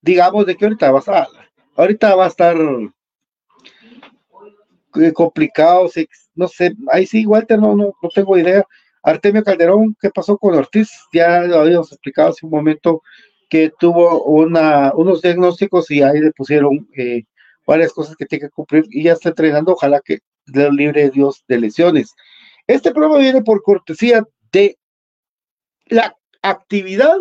[0.00, 1.28] digamos de que ahorita va a,
[1.76, 2.56] ahorita va a estar
[4.96, 5.88] eh, complicado,
[6.34, 8.64] no sé, ahí sí, Walter, no, no, no tengo idea.
[9.02, 10.90] Artemio Calderón, ¿qué pasó con Ortiz?
[11.12, 13.02] Ya lo habíamos explicado hace un momento
[13.48, 17.24] que tuvo una, unos diagnósticos y ahí le pusieron eh,
[17.66, 21.44] varias cosas que tiene que cumplir y ya está entrenando, ojalá que le libre Dios
[21.48, 22.14] de lesiones.
[22.66, 24.78] Este programa viene por cortesía de
[25.86, 27.16] la actividad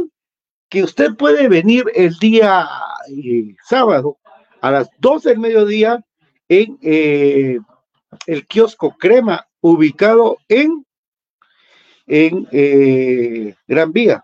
[0.69, 2.67] que usted puede venir el día
[3.09, 4.17] eh, sábado
[4.61, 6.05] a las 12 del mediodía
[6.49, 7.59] en eh,
[8.25, 10.85] el kiosco Crema, ubicado en,
[12.07, 14.23] en eh, Gran Vía.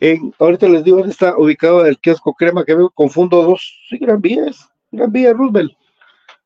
[0.00, 3.86] En, ahorita les digo dónde está ubicado el kiosco Crema, que me confundo dos.
[3.88, 4.64] Sí, Gran Vía es.
[4.92, 5.72] Gran Vía Roosevelt.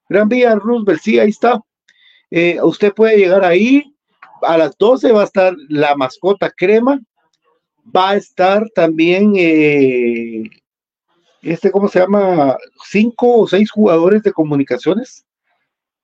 [0.08, 1.60] Gran Vía Roosevelt, sí, ahí está.
[2.62, 3.94] usted puede llegar ahí.
[4.40, 6.98] A las 12 va a estar la mascota Crema
[7.84, 10.44] va a estar también, eh,
[11.42, 12.56] este, ¿cómo se llama?
[12.84, 15.24] Cinco o seis jugadores de comunicaciones,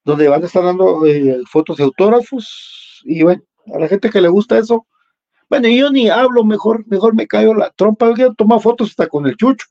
[0.04, 3.02] donde van a estar dando eh, fotos de autógrafos.
[3.04, 4.86] Y bueno, a la gente que le gusta eso,
[5.48, 8.12] bueno, yo ni hablo, mejor, mejor me caigo la trompa.
[8.16, 9.66] Yo tomar fotos hasta con el chucho.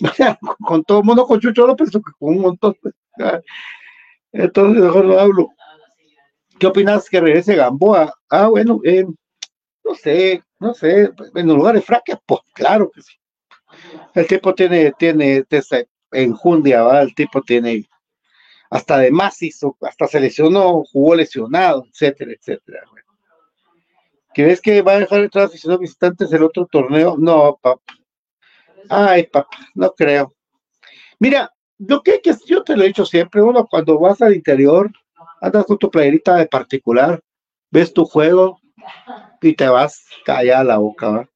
[0.66, 2.76] con todo el mundo, con Chucho López, con un montón.
[4.32, 5.48] Entonces, mejor no hablo.
[6.58, 8.12] ¿Qué opinas que regrese Gamboa?
[8.30, 8.80] Ah, bueno,
[9.84, 13.12] no sé, no sé, en lugar de fraque, pues claro que sí.
[14.14, 15.44] El tipo tiene, tiene,
[16.12, 17.88] enjundia, el tipo tiene
[18.70, 22.80] hasta de más hizo, hasta se lesionó, jugó lesionado, etcétera, etcétera.
[24.34, 27.16] ¿Crees que va a dejar entrar aficionados visitantes el otro torneo?
[27.16, 27.80] No, papá.
[28.88, 30.34] Ay, papá, no creo.
[31.20, 34.90] Mira, lo que, que yo te lo he dicho siempre, uno cuando vas al interior,
[35.40, 37.20] andas con tu playerita de particular,
[37.70, 38.58] ves tu juego,
[39.40, 41.28] y te vas callada la boca.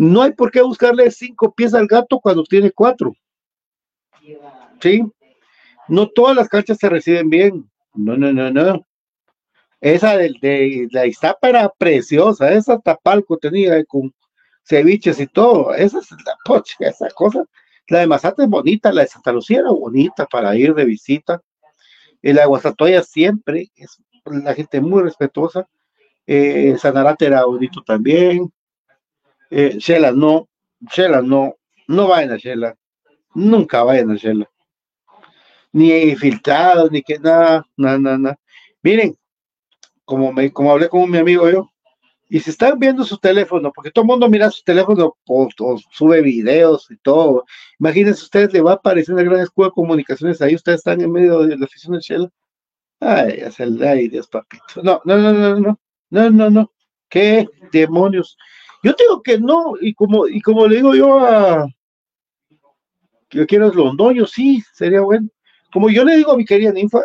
[0.00, 3.12] No hay por qué buscarle cinco pies al gato cuando tiene cuatro.
[4.80, 5.04] ¿Sí?
[5.88, 7.70] No todas las canchas se reciben bien.
[7.92, 8.86] No, no, no, no.
[9.78, 14.14] Esa de, la Iztapa era preciosa, esa Tapalco tenía con
[14.64, 15.74] ceviches y todo.
[15.74, 17.44] Esa es la pocha, esa cosa.
[17.88, 21.42] La de Mazate es bonita, la de Santa Lucía era bonita para ir de visita.
[22.22, 25.68] Y la de Guasatoya siempre es la gente muy respetuosa.
[26.26, 28.50] Eh, Sanarate era bonito también.
[29.50, 29.78] Eh,
[30.14, 30.48] no,
[30.80, 31.56] Shela no,
[31.88, 32.76] no vayan a Shela,
[33.34, 34.48] nunca vayan a Shela.
[35.72, 38.38] Ni filtrados, ni que nada, nada, nada,
[38.82, 39.16] Miren,
[40.04, 41.70] como, me, como hablé con mi amigo yo,
[42.28, 45.48] y si están viendo su teléfono, porque todo el mundo mira su teléfono o,
[45.92, 47.44] sube videos y todo,
[47.78, 51.12] imagínense ustedes, le va a aparecer una gran escuela de comunicaciones ahí, ustedes están en
[51.12, 52.30] medio de la oficina de Shela,
[53.00, 53.42] Ay,
[53.82, 54.82] ay, Dios, papito.
[54.82, 55.80] No, no, no, no, no,
[56.10, 56.72] no, no, no.
[57.08, 58.36] ¿Qué demonios?
[58.82, 61.66] Yo digo que no, y como, y como le digo yo a
[63.30, 65.28] yo quiero es Londoño, sí, sería bueno.
[65.72, 67.00] Como yo le digo a mi querida ninfa,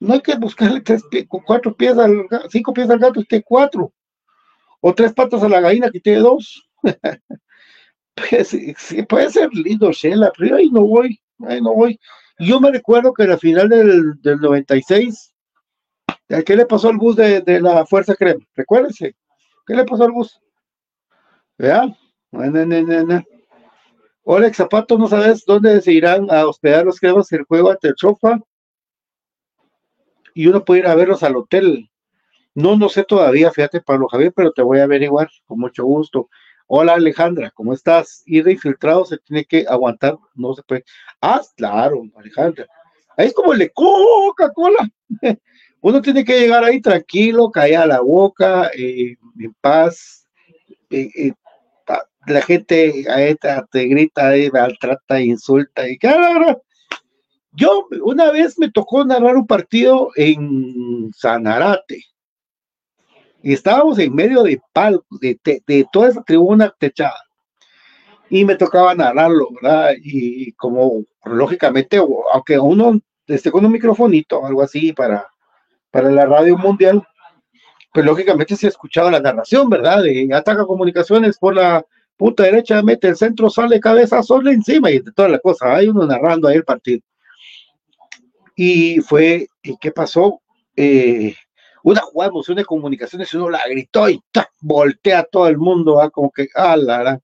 [0.00, 3.92] no hay que buscarle tres cuatro pies al cinco pies al gato, que cuatro.
[4.80, 6.68] O tres patas a la gallina que tiene dos.
[8.14, 8.56] pues,
[9.08, 11.98] puede ser lindo, Shela, pero ahí no voy, ahí no voy.
[12.38, 15.32] Yo me recuerdo que en la final del, del 96,
[16.44, 18.44] ¿qué le pasó al bus de, la Fuerza Crema?
[18.54, 19.14] Recuérdense,
[19.66, 20.40] ¿qué le pasó al bus?
[21.56, 21.96] Vean,
[24.26, 27.94] Alex Zapato, ¿no sabes dónde se irán a hospedar los cremas el juego ante el
[27.94, 28.40] Chofa?
[30.34, 31.88] Y uno puede ir a verlos al hotel.
[32.54, 36.28] No, no sé todavía, fíjate, Pablo Javier, pero te voy a averiguar con mucho gusto.
[36.66, 38.22] Hola Alejandra, ¿cómo estás?
[38.26, 40.84] Ir de infiltrado se tiene que aguantar, no se puede.
[41.20, 42.66] Ah, claro, Alejandra.
[43.16, 44.88] Ahí es como el de Coca-Cola.
[45.82, 50.26] uno tiene que llegar ahí tranquilo, callar la boca, eh, en paz.
[50.90, 51.32] Eh, eh,
[52.26, 53.04] la gente
[53.70, 56.62] te grita, maltrata, insulta y claro,
[57.52, 62.02] yo una vez me tocó narrar un partido en Sanarate
[63.42, 67.22] y estábamos en medio de pal, de, de, toda esa tribuna techada
[68.30, 69.92] y me tocaba narrarlo, ¿verdad?
[70.02, 71.98] Y como lógicamente,
[72.32, 75.28] aunque uno esté con un microfonito algo así para
[75.94, 77.06] para la radio mundial,
[77.92, 80.02] pues lógicamente se ha escuchado la narración, ¿verdad?
[80.02, 85.02] De ataca comunicaciones por la puta derecha, mete el centro, sale cabeza, solo encima y
[85.02, 85.74] toda la cosa.
[85.74, 87.00] Hay uno narrando ahí el partido.
[88.56, 90.40] Y fue, ¿y qué pasó?
[90.76, 91.34] Eh,
[91.82, 94.20] una jugada emoción de comunicaciones y uno la gritó y
[94.60, 96.10] voltea a todo el mundo, ¿va?
[96.10, 97.20] como que, ah, la,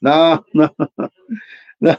[0.00, 0.74] no, no,
[1.80, 1.98] no,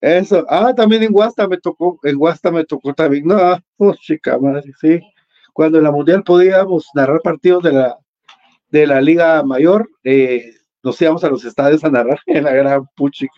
[0.00, 4.38] eso, ah, también en Guasta me tocó, en Guasta me tocó también, no, oh, chica
[4.38, 5.00] madre, sí.
[5.52, 7.98] Cuando en la Mundial podíamos narrar partidos de la,
[8.70, 10.50] de la Liga Mayor, eh,
[10.82, 13.34] nos íbamos a los estadios a narrar en la gran puchica.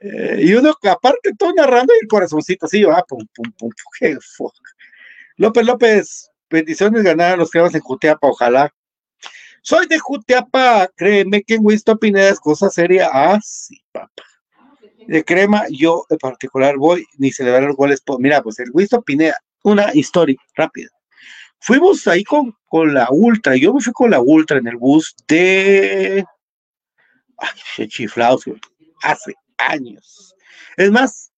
[0.00, 4.16] Eh, y uno, aparte, todo narrando y el corazoncito así, va, pum, pum, pum, qué
[4.20, 4.54] fuck.
[5.36, 8.72] López López, bendiciones ganar a los cremas en Jutiapa, ojalá.
[9.62, 13.10] Soy de Jutiapa, créeme que en Winston Pineda es cosa seria.
[13.12, 14.22] Ah, sí, papá
[15.06, 18.02] de crema, yo en particular voy ni celebrar los goles.
[18.18, 20.88] Mira, pues el Winston Pineda, una historia rápida.
[21.66, 25.16] Fuimos ahí con, con la Ultra, yo me fui con la Ultra en el bus
[25.26, 26.24] de.
[27.36, 28.44] Ay, chiflados,
[29.02, 30.32] hace años.
[30.76, 31.32] Es más,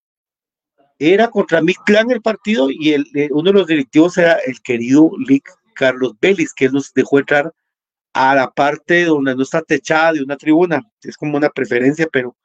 [0.99, 5.11] era contra mi clan el partido y el, uno de los directivos era el querido
[5.27, 7.51] Lick Carlos Vélez, que nos dejó entrar
[8.13, 10.83] a la parte donde no está techada de una tribuna.
[11.01, 12.37] Es como una preferencia, pero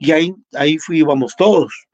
[0.00, 1.86] y ahí, ahí íbamos todos.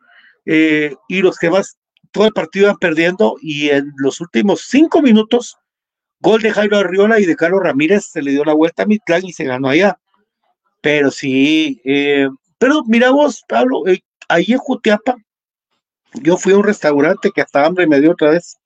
[0.47, 1.77] Eh, y los que más,
[2.15, 5.59] todo el partido iban perdiendo y en los últimos cinco minutos,
[6.21, 9.01] gol de Jairo Arriola y de Carlos Ramírez se le dio la vuelta a mi
[9.01, 9.99] clan y se ganó allá.
[10.81, 15.17] Pero sí, eh, pero miramos, Pablo, eh, ahí en Jutiapa,
[16.23, 18.59] yo fui a un restaurante que hasta hambre me dio otra vez,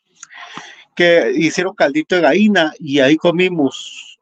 [0.95, 4.19] que hicieron caldito de gallina y ahí comimos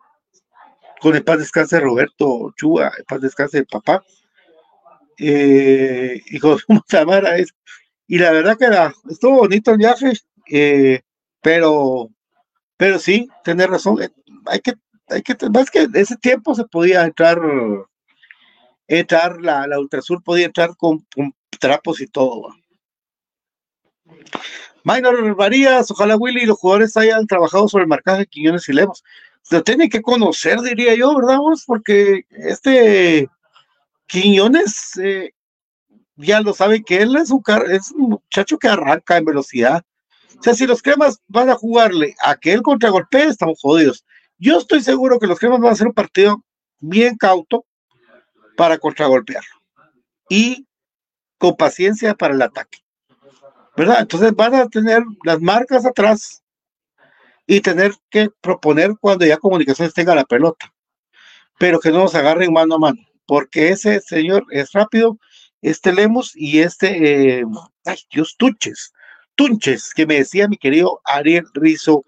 [1.01, 4.05] con el paz descanse Roberto Chua, el paz descanse el papá
[5.19, 6.59] eh, y con
[6.89, 7.39] Samara
[8.07, 10.13] y la verdad que era, estuvo bonito el viaje,
[10.51, 11.01] eh,
[11.41, 12.11] pero,
[12.77, 14.11] pero sí, tener razón, eh,
[14.47, 14.75] hay que,
[15.09, 17.41] hay que, más que ese tiempo se podía entrar,
[18.87, 21.05] entrar, la, la Ultrasur podía entrar con,
[21.59, 22.55] trapos y todo.
[24.85, 28.73] Minor Varías, ojalá Willy y los jugadores hayan trabajado sobre el marcaje de Quiñones y
[28.73, 29.03] Lemos.
[29.43, 31.39] Se tienen que conocer, diría yo, ¿verdad?
[31.67, 33.29] Porque este
[34.07, 35.33] Quiñones eh,
[36.17, 39.85] ya lo sabe que él es un, es un muchacho que arranca en velocidad.
[40.39, 44.05] O sea, si los cremas van a jugarle a que él contragolpee, estamos jodidos.
[44.39, 46.43] Yo estoy seguro que los cremas van a hacer un partido
[46.79, 47.65] bien cauto
[48.57, 49.63] para contragolpearlo
[50.29, 50.67] y
[51.39, 52.79] con paciencia para el ataque.
[53.77, 54.01] ¿Verdad?
[54.01, 56.43] Entonces van a tener las marcas atrás
[57.47, 60.73] y tener que proponer cuando ya comunicaciones tenga la pelota,
[61.59, 65.19] pero que no nos agarren mano a mano porque ese señor es rápido,
[65.63, 67.45] este Lemos y este, eh,
[67.85, 68.93] ay Dios, Tunches,
[69.35, 72.05] Tunches, que me decía mi querido Ariel Rizo,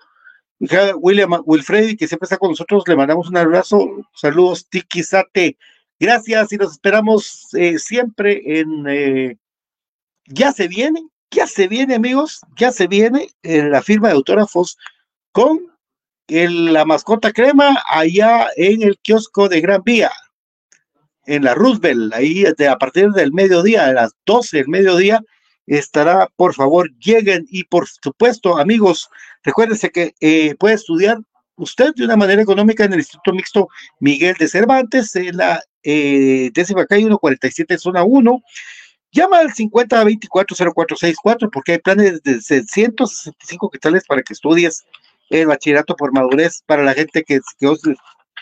[0.97, 5.57] William Wilfredi, que siempre está con nosotros, le mandamos un abrazo, saludos, Tiquizate,
[6.01, 9.37] gracias y nos esperamos eh, siempre en, eh,
[10.27, 14.77] ya se viene, ya se viene amigos, ya se viene en la firma de autógrafos
[15.33, 15.61] con
[16.29, 20.11] la mascota crema allá en el kiosco de Gran Vía
[21.29, 25.21] en la Roosevelt, ahí a partir del mediodía, a las 12 del mediodía,
[25.67, 29.11] estará, por favor, lleguen y por supuesto, amigos,
[29.45, 31.19] recuérdense que eh, puede estudiar
[31.57, 33.69] usted de una manera económica en el Instituto Mixto
[34.01, 38.43] Miguel de Cervantes, en la eh, décima calle 147, zona 1.
[39.13, 44.85] Llama al 50240464 porque hay planes de 165 quetzales para que estudies
[45.29, 47.75] el bachillerato por madurez para la gente que, que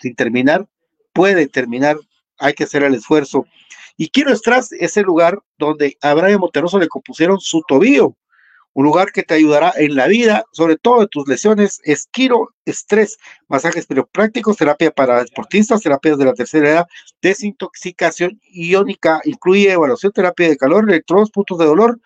[0.01, 0.69] sin terminar
[1.13, 1.97] puede terminar
[2.39, 3.47] hay que hacer el esfuerzo.
[3.97, 8.15] Y Quiro Estras es el lugar donde a Brian Monterroso le compusieron su tobillo,
[8.77, 12.51] un lugar que te ayudará en la vida, sobre todo de tus lesiones, es Quiro
[12.67, 13.17] Estrés,
[13.49, 16.87] masajes prácticos, terapia para deportistas, terapias de la tercera edad,
[17.23, 21.99] desintoxicación iónica, incluye evaluación, terapia de calor, electrodos, puntos de dolor,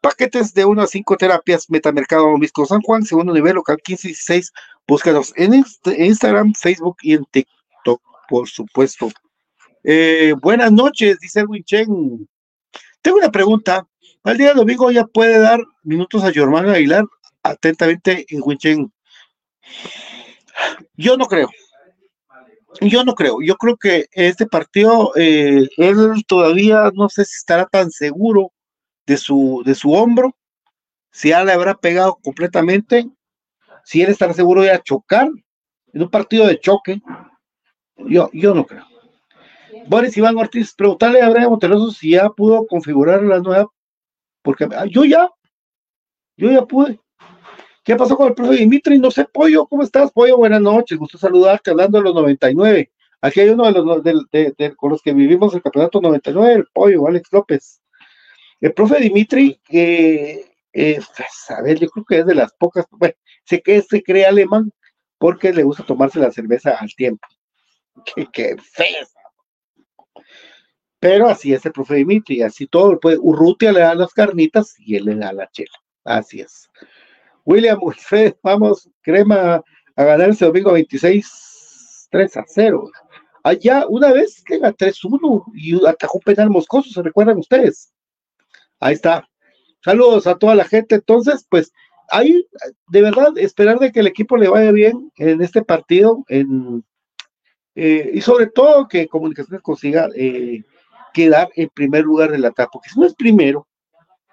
[0.00, 4.10] paquetes de 1 a 5 terapias, Metamercado Misco San Juan, segundo nivel, local 15 y
[4.12, 4.52] 16,
[4.88, 5.62] búscanos en
[5.98, 8.00] Instagram, Facebook y en TikTok,
[8.30, 9.10] por supuesto.
[9.88, 12.28] Eh, buenas noches, dice Erwin Chen.
[13.00, 13.86] Tengo una pregunta.
[14.24, 17.04] ¿Al día domingo ya puede dar minutos a hermano Aguilar?
[17.44, 18.92] atentamente en Winchen.
[20.96, 21.48] Yo no creo.
[22.80, 23.40] Yo no creo.
[23.40, 28.52] Yo creo que este partido, eh, él todavía no sé si estará tan seguro
[29.06, 30.36] de su, de su hombro,
[31.12, 33.06] si ya le habrá pegado completamente,
[33.84, 35.28] si él estará seguro de chocar
[35.92, 37.00] en un partido de choque.
[37.98, 38.95] Yo, yo no creo.
[39.88, 43.68] Boris Iván Ortiz, preguntarle a Brian Monteroso si ya pudo configurar la nueva,
[44.42, 45.30] porque ah, yo ya,
[46.36, 46.98] yo ya pude.
[47.84, 48.98] ¿Qué pasó con el profe Dimitri?
[48.98, 50.38] No sé, Pollo, ¿cómo estás, Pollo?
[50.38, 52.90] Buenas noches, gusto saludarte, hablando de los 99.
[53.20, 57.28] Aquí hay uno de los con los que vivimos el campeonato 99, el Pollo, Alex
[57.30, 57.80] López.
[58.60, 63.14] El profe Dimitri, eh, pues, a ver, yo creo que es de las pocas, bueno,
[63.44, 64.72] sé que se cree alemán
[65.18, 67.26] porque le gusta tomarse la cerveza al tiempo.
[68.14, 69.06] Qué, qué feo.
[70.98, 74.96] Pero así es el profe Dimitri, así todo, pues Urrutia le da las carnitas y
[74.96, 75.76] él le da la chela.
[76.04, 76.70] Así es.
[77.44, 77.78] William
[78.42, 79.62] vamos, crema
[79.96, 82.90] a ganar ese domingo 26, 3 a 0.
[83.42, 87.92] Allá, una vez que 3-1 y atajó penal moscoso, ¿se recuerdan ustedes?
[88.80, 89.28] Ahí está.
[89.84, 90.96] Saludos a toda la gente.
[90.96, 91.72] Entonces, pues,
[92.10, 92.46] ahí,
[92.88, 96.84] de verdad, esperar de que el equipo le vaya bien en este partido, en,
[97.76, 100.64] eh, y sobre todo que Comunicaciones consiga eh,
[101.16, 103.66] quedar en primer lugar del ataque, porque si no es primero,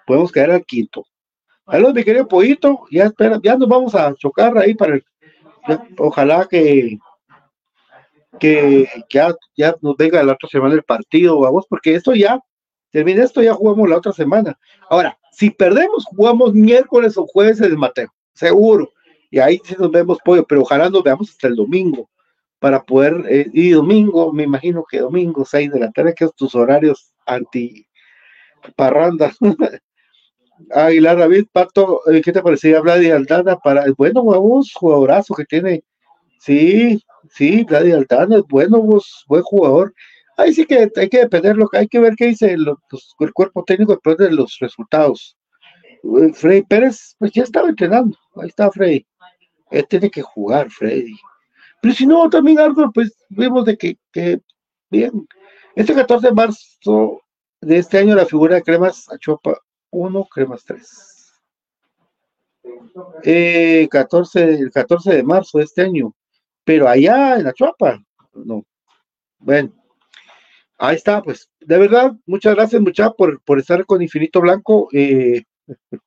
[0.06, 1.06] podemos quedar al quinto.
[1.66, 2.84] Saludos, mi querido Pollito.
[2.90, 5.04] Ya espera, ya nos vamos a chocar ahí para el,
[5.96, 6.98] ojalá que,
[8.38, 12.38] que, ya, ya, nos venga la otra semana el partido, vamos, porque esto ya,
[12.90, 14.58] termina esto, ya jugamos la otra semana.
[14.90, 18.92] Ahora, si perdemos, jugamos miércoles o jueves en el Mateo, seguro.
[19.30, 22.10] Y ahí sí nos vemos pollo, pero ojalá nos veamos hasta el domingo
[22.64, 26.32] para poder, eh, y domingo, me imagino que domingo, 6 de la tarde, que son
[26.34, 27.86] tus horarios anti
[28.74, 29.34] parranda.
[30.70, 33.56] Aguilar David, Pato, eh, ¿qué te parecía Vladi Aldana?
[33.56, 35.84] Para, bueno, vos, jugadorazo que tiene.
[36.38, 39.92] Sí, sí, Vladi Aldana es bueno, vos, buen jugador.
[40.38, 42.66] Ahí sí que hay que depender, lo que hay que ver qué dice el,
[43.20, 45.36] el cuerpo técnico después de los resultados.
[46.02, 49.06] Eh, Freddy Pérez, pues ya estaba entrenando, ahí está Freddy.
[49.70, 51.14] Él tiene que jugar, Freddy.
[51.84, 54.40] Pero si no, también algo, pues vemos de que, que
[54.88, 55.28] bien.
[55.76, 57.20] Este 14 de marzo
[57.60, 59.58] de este año la figura de Cremas Achopa
[59.90, 61.34] 1, cremas 3.
[63.22, 66.14] Eh, 14, el 14 de marzo de este año.
[66.64, 68.64] Pero allá en la Chuapa, no.
[69.38, 69.70] Bueno,
[70.78, 71.50] ahí está, pues.
[71.60, 74.88] De verdad, muchas gracias, muchachos, por, por estar con Infinito Blanco.
[74.90, 75.42] Eh,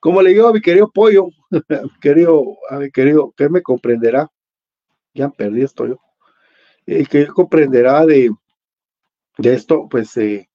[0.00, 4.28] como le digo a mi querido Pollo, mi querido, a mi querido, que me comprenderá.
[5.14, 6.00] Ya perdí esto yo.
[6.86, 8.30] Eh, que comprenderá de,
[9.38, 10.48] de esto, pues eh,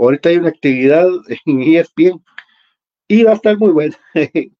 [0.00, 1.08] Ahorita hay una actividad
[1.46, 2.24] en ESPN
[3.08, 3.96] y va a estar muy buena.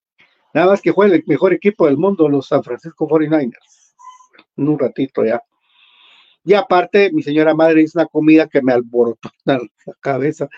[0.54, 3.94] Nada más que juegue el mejor equipo del mundo, los San Francisco 49ers.
[4.56, 5.40] En un ratito ya.
[6.44, 9.60] Y aparte, mi señora madre hizo una comida que me alborotó la
[10.00, 10.48] cabeza.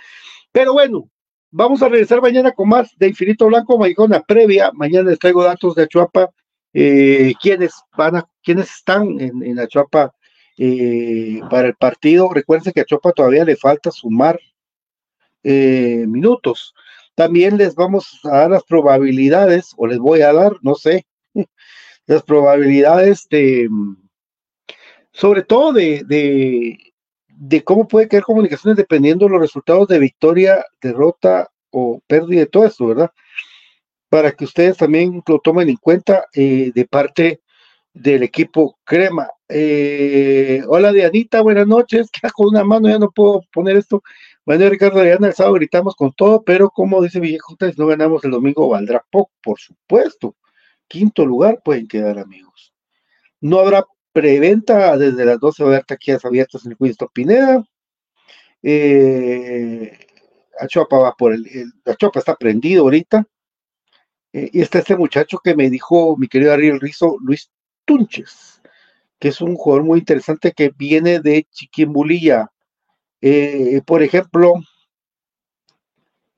[0.50, 1.08] Pero bueno,
[1.50, 4.70] vamos a regresar mañana con más de Infinito Blanco, una previa.
[4.72, 6.30] Mañana les traigo datos de Achuapa,
[6.74, 10.14] eh, quiénes van a, quiénes están en, en Achuapa
[10.58, 12.32] eh, para el partido.
[12.32, 14.38] Recuerden que a Achuapa todavía le falta sumar
[15.42, 16.74] eh, minutos.
[17.14, 21.06] También les vamos a dar las probabilidades, o les voy a dar, no sé,
[22.06, 23.68] las probabilidades de,
[25.12, 26.04] sobre todo de,
[27.28, 32.46] de, cómo puede caer comunicaciones dependiendo de los resultados de victoria, derrota o pérdida de
[32.46, 33.10] todo esto, ¿verdad?
[34.12, 37.40] Para que ustedes también lo tomen en cuenta eh, de parte
[37.94, 39.26] del equipo Crema.
[39.48, 42.10] Eh, hola Dianita, buenas noches.
[42.34, 44.02] Con una mano ya no puedo poner esto.
[44.44, 48.22] Bueno, Ricardo Ariana, el sábado gritamos con todo, pero como dice Villejo, si no ganamos
[48.24, 50.36] el domingo, valdrá poco, por supuesto.
[50.88, 52.74] Quinto lugar pueden quedar amigos.
[53.40, 57.64] No habrá preventa desde las 12 horas taquillas abiertas en el Winston Pineda.
[58.62, 59.98] Eh,
[60.60, 63.26] Achopa va por el, el Achopa está prendido ahorita.
[64.32, 67.50] Eh, y está este muchacho que me dijo mi querido Ariel Rizo, Luis
[67.84, 68.62] Tunches,
[69.18, 72.50] que es un jugador muy interesante que viene de Chiquimbulilla,
[73.20, 74.54] eh, por ejemplo,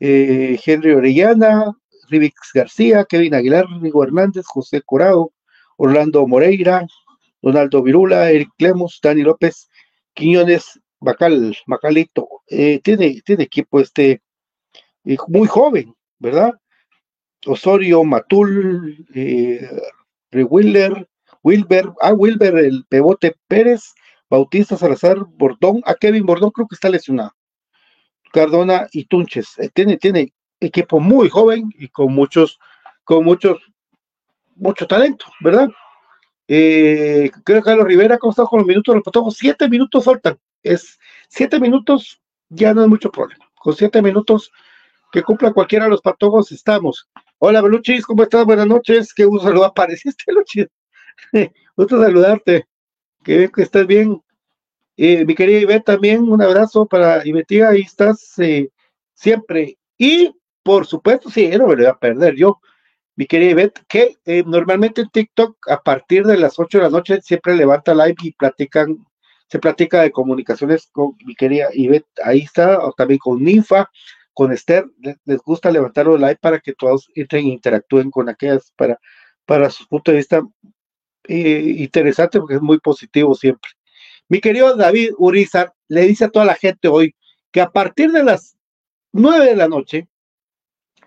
[0.00, 1.72] eh, Henry Orellana,
[2.10, 5.32] Rivix García, Kevin Aguilar, Rigo Hernández, José Corado,
[5.78, 6.86] Orlando Moreira,
[7.40, 9.68] Donaldo Virula, Eric Clemos, Dani López,
[10.12, 12.28] Quiñones, Bacal, Macalito.
[12.48, 14.22] Eh, tiene, tiene equipo este
[15.28, 16.52] muy joven, ¿verdad?
[17.46, 19.68] Osorio, Matul, eh,
[20.32, 21.08] Wilber,
[21.42, 23.94] Wilber, ah, Wilber, el Pebote Pérez,
[24.30, 27.32] Bautista Salazar Bordón, a Kevin Bordón creo que está lesionado.
[28.32, 29.58] Cardona y Tunches.
[29.58, 32.58] Eh, tiene, tiene equipo muy joven y con muchos
[33.04, 33.58] con mucho,
[34.56, 35.68] mucho talento, ¿verdad?
[36.48, 38.94] Eh, creo que Carlos Rivera, ¿cómo está con los minutos?
[38.94, 40.38] Los patojos, siete minutos faltan.
[40.62, 43.46] Es siete minutos, ya no es mucho problema.
[43.54, 44.50] Con siete minutos
[45.12, 47.08] que cumpla cualquiera de los patojos, estamos.
[47.46, 48.46] Hola, Beluchis, ¿cómo estás?
[48.46, 49.12] Buenas noches.
[49.12, 49.68] Qué gusto saludar.
[49.72, 50.66] Apareciste, Luchis.
[51.76, 52.66] gusto saludarte.
[53.22, 54.22] Que bien que estés bien.
[54.96, 58.70] Eh, mi querida Ivette, también un abrazo para Ivette, ahí estás eh,
[59.12, 59.76] siempre.
[59.98, 62.60] Y por supuesto, sí, no me lo voy a perder yo
[63.14, 66.90] mi querida Ivette, que eh, normalmente en TikTok a partir de las 8 de la
[66.90, 68.96] noche siempre levanta live y platican,
[69.48, 73.90] se platica de comunicaciones con mi querida Ivette, ahí está, o también con Ninfa,
[74.34, 74.86] con Esther,
[75.24, 78.98] les, gusta levantar un live para que todos entren e interactúen con aquellas, para,
[79.46, 80.42] para su punto de vista
[81.28, 83.70] eh, interesante, porque es muy positivo siempre.
[84.28, 87.14] Mi querido David Urizar le dice a toda la gente hoy
[87.50, 88.56] que a partir de las
[89.12, 90.08] 9 de la noche,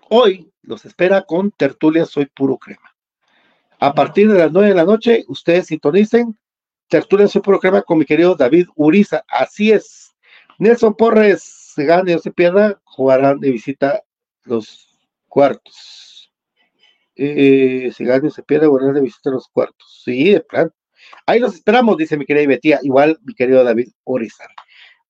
[0.08, 2.94] hoy los espera con Tertulia Soy Puro Crema.
[3.80, 6.36] A partir de las nueve de la noche, ustedes sintonicen
[6.88, 9.24] Tertulia Soy Puro Crema con mi querido David Uriza.
[9.28, 10.16] Así es.
[10.58, 11.42] Nelson Porres,
[11.74, 14.02] se gane o se pierda, jugarán de visita
[14.42, 14.88] los
[15.28, 16.32] cuartos.
[17.14, 20.02] Eh, se gane o se pierda, jugarán de visita los cuartos.
[20.04, 20.72] Sí, de plan.
[21.24, 24.46] Ahí los esperamos, dice mi querida Betía, igual mi querido David Uriza.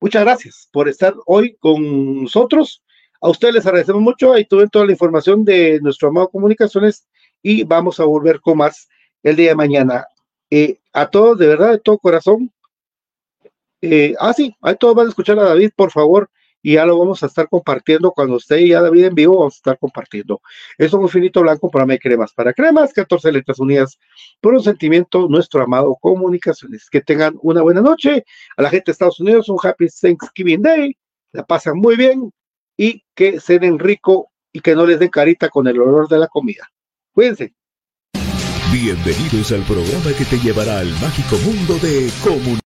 [0.01, 2.85] Muchas gracias por estar hoy con nosotros.
[3.23, 4.35] A ustedes les agradecemos mucho.
[4.35, 7.09] Ahí tuve toda la información de nuestro amado Comunicaciones
[7.43, 8.87] y vamos a volver con más
[9.23, 10.07] el día de mañana.
[10.51, 12.53] Eh, a todos, de verdad, de todo corazón.
[13.81, 16.31] Eh, ah, sí, ahí todos van a escuchar a David, por favor,
[16.63, 19.59] y ya lo vamos a estar compartiendo cuando esté ya David en vivo, vamos a
[19.59, 20.41] estar compartiendo.
[20.77, 23.99] Eso es un finito blanco para mí, cremas para cremas, 14 letras unidas
[24.41, 26.89] por un sentimiento, nuestro amado Comunicaciones.
[26.91, 28.25] Que tengan una buena noche.
[28.57, 30.97] A la gente de Estados Unidos, un Happy Thanksgiving Day.
[31.33, 32.33] La pasan muy bien
[32.77, 36.19] y que se den rico y que no les den carita con el olor de
[36.19, 36.69] la comida.
[37.13, 37.55] Cuídense.
[38.73, 42.68] Bienvenidos al programa que te llevará al mágico mundo de comunicación.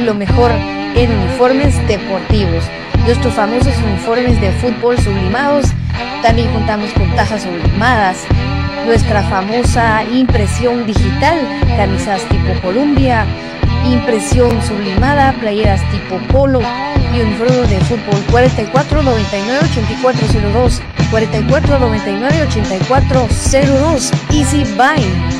[0.00, 0.50] Lo mejor
[0.96, 2.64] en uniformes deportivos.
[3.04, 5.66] Nuestros famosos uniformes de fútbol sublimados.
[6.22, 8.18] También contamos con tazas sublimadas.
[8.86, 11.38] Nuestra famosa impresión digital,
[11.76, 13.24] camisas tipo Columbia,
[13.86, 16.60] impresión sublimada, playeras tipo polo
[17.14, 25.39] y uniformes de fútbol 44 99 8402 44 99 8402 Easy Buy.